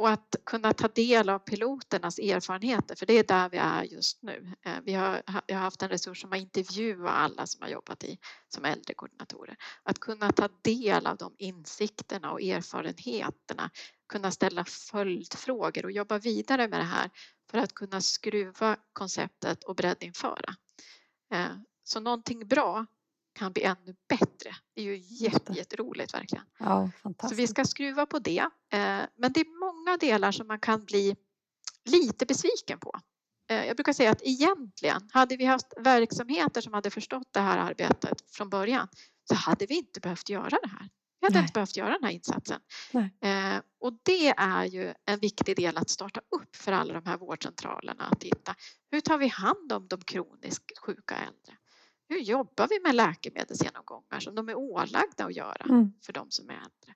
[0.00, 4.22] och att kunna ta del av piloternas erfarenheter, för det är där vi är just
[4.22, 4.54] nu.
[4.64, 8.04] Eh, vi har, jag har haft en resurs som har intervjuat alla som har jobbat
[8.04, 9.56] i, som äldrekoordinatorer.
[9.82, 13.70] Att kunna ta del av de insikterna och erfarenheterna,
[14.08, 17.10] kunna ställa följdfrågor och jobba vidare med det här
[17.50, 20.54] för att kunna skruva konceptet och breddinföra.
[21.32, 22.86] Eh, så någonting bra
[23.32, 24.56] kan bli ännu bättre.
[24.74, 26.44] Det är ju jätte, jätteroligt verkligen.
[26.58, 26.90] Ja,
[27.28, 28.38] Så vi ska skruva på det.
[28.72, 31.16] Eh, men det är många delar som man kan bli
[31.84, 33.00] lite besviken på.
[33.50, 37.58] Eh, jag brukar säga att egentligen hade vi haft verksamheter som hade förstått det här
[37.58, 38.88] arbetet från början
[39.28, 40.88] så hade vi inte behövt göra det här.
[41.20, 41.42] Vi hade Nej.
[41.42, 42.60] inte behövt göra den här insatsen.
[43.20, 47.18] Eh, och det är ju en viktig del att starta upp för alla de här
[47.18, 48.54] vårdcentralerna att titta.
[48.90, 51.56] Hur tar vi hand om de kroniskt sjuka äldre?
[52.10, 55.92] Hur jobbar vi med läkemedelsgenomgångar som de är ålagda att göra mm.
[56.06, 56.94] för de som är äldre?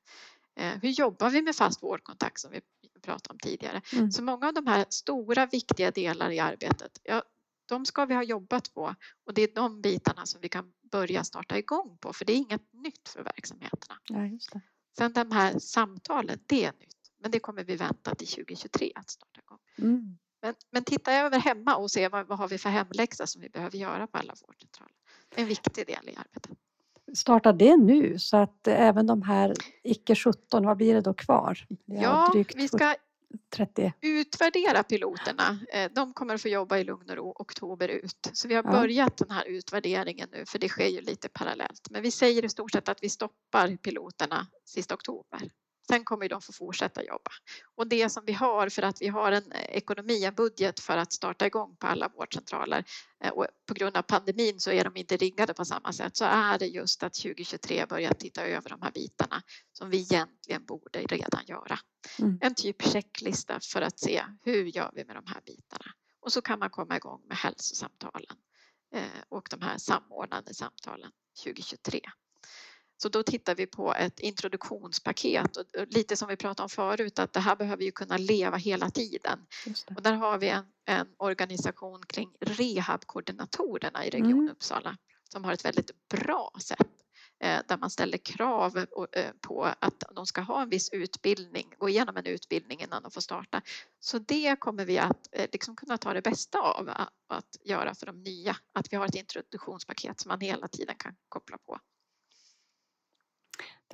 [0.56, 2.60] Eh, hur jobbar vi med fast vårdkontakt som vi
[3.02, 3.82] pratade om tidigare?
[3.92, 4.10] Mm.
[4.10, 7.22] Så många av de här stora viktiga delar i arbetet, ja,
[7.66, 8.94] de ska vi ha jobbat på
[9.26, 12.36] och det är de bitarna som vi kan börja starta igång på för det är
[12.36, 13.98] inget nytt för verksamheterna.
[14.08, 14.60] Ja, just det.
[14.96, 19.10] Sen de här samtalen, det är nytt, men det kommer vi vänta till 2023 att
[19.10, 19.58] starta igång.
[19.78, 20.18] Mm.
[20.42, 23.48] Men, men titta över hemma och se vad, vad har vi för hemläxa som vi
[23.48, 24.94] behöver göra på alla vårdcentraler.
[25.34, 26.58] En viktig del i arbetet.
[27.14, 31.66] Starta det nu så att även de här icke 17, vad blir det då kvar?
[31.84, 32.94] Ja, vi ska
[33.56, 33.92] 30.
[34.00, 35.58] utvärdera piloterna.
[35.72, 38.30] Eh, de kommer att få jobba i lugn och ro oktober ut.
[38.32, 38.70] Så vi har ja.
[38.70, 41.90] börjat den här utvärderingen nu för det sker ju lite parallellt.
[41.90, 45.50] Men vi säger i stort sett att vi stoppar piloterna sista oktober.
[45.88, 47.30] Sen kommer de få fortsätta jobba.
[47.74, 50.96] Och det som vi har för att vi har en eh, ekonomi, en budget för
[50.96, 52.84] att starta igång på alla vårdcentraler
[53.24, 56.24] eh, och på grund av pandemin så är de inte riggade på samma sätt så
[56.24, 60.98] är det just att 2023 börja titta över de här bitarna som vi egentligen borde
[60.98, 61.78] redan göra.
[62.18, 62.38] Mm.
[62.40, 66.42] En typ checklista för att se hur gör vi med de här bitarna och så
[66.42, 68.36] kan man komma igång med hälsosamtalen
[68.94, 71.10] eh, och de här samordnande samtalen
[71.44, 72.00] 2023.
[72.96, 77.32] Så då tittar vi på ett introduktionspaket och lite som vi pratade om förut att
[77.32, 79.46] det här behöver ju kunna leva hela tiden.
[79.96, 84.48] Och där har vi en, en organisation kring rehabkoordinatorerna i Region mm.
[84.48, 84.96] Uppsala
[85.32, 86.88] som har ett väldigt bra sätt
[87.40, 88.78] eh, där man ställer krav
[89.12, 93.10] eh, på att de ska ha en viss utbildning, gå igenom en utbildning innan de
[93.10, 93.62] får starta.
[94.00, 96.90] Så det kommer vi att eh, liksom kunna ta det bästa av
[97.28, 101.16] att göra för de nya, att vi har ett introduktionspaket som man hela tiden kan
[101.28, 101.78] koppla på.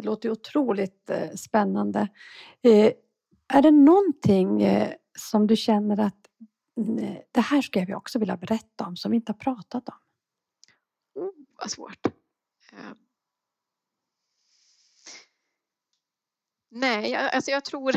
[0.00, 2.08] Det låter otroligt eh, spännande.
[2.62, 2.92] Eh,
[3.48, 6.26] är det någonting eh, som du känner att
[7.32, 9.94] det här skulle vi också vilja berätta om som vi inte har pratat om?
[11.14, 12.06] Oh, vad svårt.
[16.70, 17.94] Nej, alltså jag tror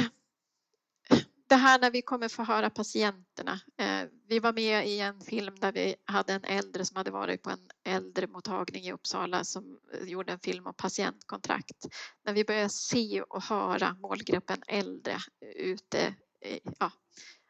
[1.54, 3.60] det här när vi kommer få höra patienterna.
[3.78, 7.42] Eh, vi var med i en film där vi hade en äldre som hade varit
[7.42, 11.88] på en äldremottagning i Uppsala som eh, gjorde en film om patientkontrakt.
[12.26, 15.18] När vi börjar se och höra målgruppen äldre
[15.56, 16.92] ute eh, ja,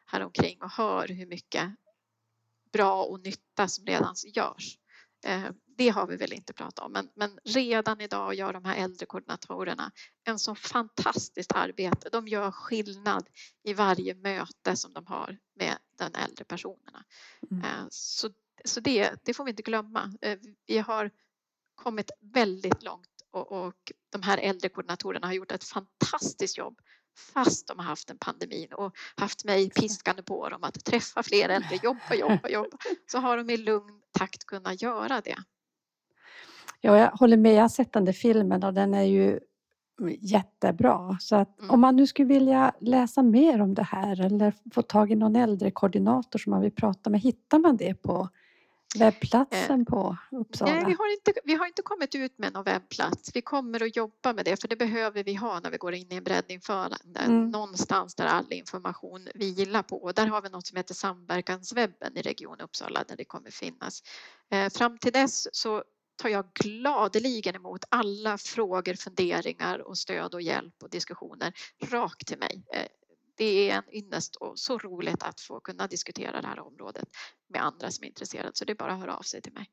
[0.06, 1.70] häromkring och hör hur mycket
[2.72, 4.78] bra och nytta som redan görs
[5.76, 9.92] det har vi väl inte pratat om, men, men, redan idag gör de här äldrekoordinatorerna
[10.24, 12.08] en så fantastiskt arbete.
[12.12, 13.28] De gör skillnad
[13.62, 17.04] i varje möte som de har med den äldre personerna.
[17.50, 17.64] Mm.
[17.64, 18.30] Eh, så,
[18.64, 20.12] så det, det får vi inte glömma.
[20.22, 21.10] Eh, vi har
[21.74, 26.80] kommit väldigt långt och, och de här äldrekoordinatorerna har gjort ett fantastiskt jobb
[27.18, 31.48] fast de har haft en pandemin och haft mig piskande på dem att träffa fler
[31.48, 35.36] äldre, jobba, jobba, jobba, så har de i lugn takt kunnat göra det.
[36.86, 37.54] Ja, jag håller med.
[37.54, 39.40] Jag har sett den där filmen och den är ju
[40.20, 41.16] jättebra.
[41.20, 41.70] Så att Mm.
[41.70, 45.36] om man nu skulle vilja läsa mer om det här eller få tag i någon
[45.36, 48.28] äldrekoordinator som man vill prata med, hittar man det på
[48.98, 50.72] webbplatsen på Uppsala?
[50.72, 53.30] Nej, vi har, inte, vi har inte kommit ut med någon webbplats.
[53.34, 56.12] Vi kommer att jobba med det för det behöver vi ha när vi går in
[56.12, 57.20] i en breddinförande.
[57.20, 57.50] Mm.
[57.50, 59.96] Någonstans där all information vilar på.
[59.96, 64.02] Och där har vi något som heter samverkanswebben i Region Uppsala där det kommer finnas.
[64.50, 65.82] Eh, fram till dess så
[66.16, 71.52] tar jag gladeligen emot alla frågor, funderingar och stöd och hjälp och diskussioner
[71.90, 72.64] rakt till mig.
[72.74, 72.86] Eh,
[73.36, 77.08] det är en ynnest och så roligt att få kunna diskutera det här området
[77.48, 79.66] med andra som är intresserade så det är bara att höra av sig till mig.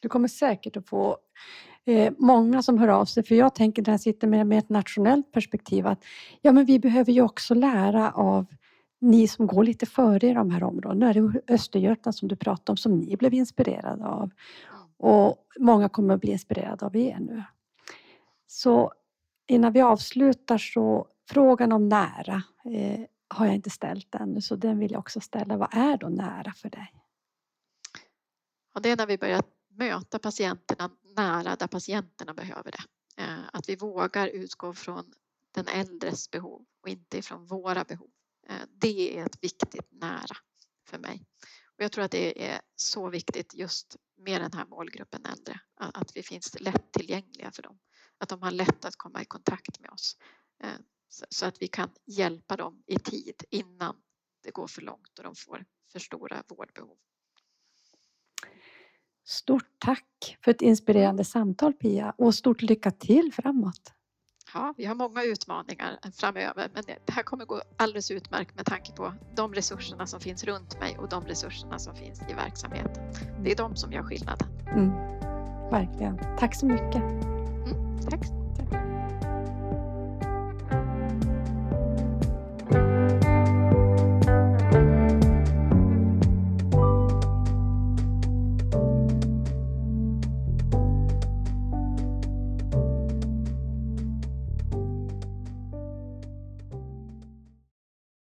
[0.00, 1.18] Du kommer säkert att få
[1.84, 4.68] eh, många som hör av sig, för jag tänker när jag sitter med, med ett
[4.68, 6.04] nationellt perspektiv att
[6.40, 8.46] ja, men vi behöver ju också lära av
[9.00, 10.94] ni som går lite före i de här områdena.
[10.94, 14.30] Nu är det Östergötland som du pratade om som ni blev inspirerade av.
[15.02, 17.44] Och många kommer att bli inspirerade av er nu.
[18.46, 18.92] Så
[19.46, 24.78] innan vi avslutar så frågan om nära eh, har jag inte ställt ännu så den
[24.78, 25.56] vill jag också ställa.
[25.56, 26.92] Vad är då nära för dig?
[28.74, 32.82] Ja, det är när vi börjar möta patienterna nära där patienterna behöver det.
[33.22, 35.12] Eh, Att vi vågar utgå från
[35.54, 38.10] den äldres behov och inte ifrån våra behov.
[38.48, 40.36] Eh, Det är ett viktigt nära
[40.86, 41.26] för mig.
[41.78, 45.60] Och jag tror att det är så viktigt just med den här målgruppen äldre.
[45.76, 47.78] Att vi finns lättillgängliga för dem.
[48.18, 50.16] Att de har lätt att komma i kontakt med oss.
[50.62, 50.70] Eh,
[51.28, 53.96] så att vi kan hjälpa dem i tid innan
[54.42, 56.96] det går för långt och de får för stora vårdbehov.
[59.24, 63.92] Stort tack för ett inspirerande samtal Pia och stort lycka till framåt.
[64.54, 68.92] Ja, vi har många utmaningar framöver men det här kommer gå alldeles utmärkt med tanke
[68.92, 73.02] på de resurserna som finns runt mig och de resurserna som finns i verksamheten.
[73.44, 74.48] Det är de som gör skillnaden.
[74.66, 74.90] Mm.
[75.70, 76.18] Verkligen.
[76.38, 77.02] Tack så mycket.
[78.10, 78.22] Tack.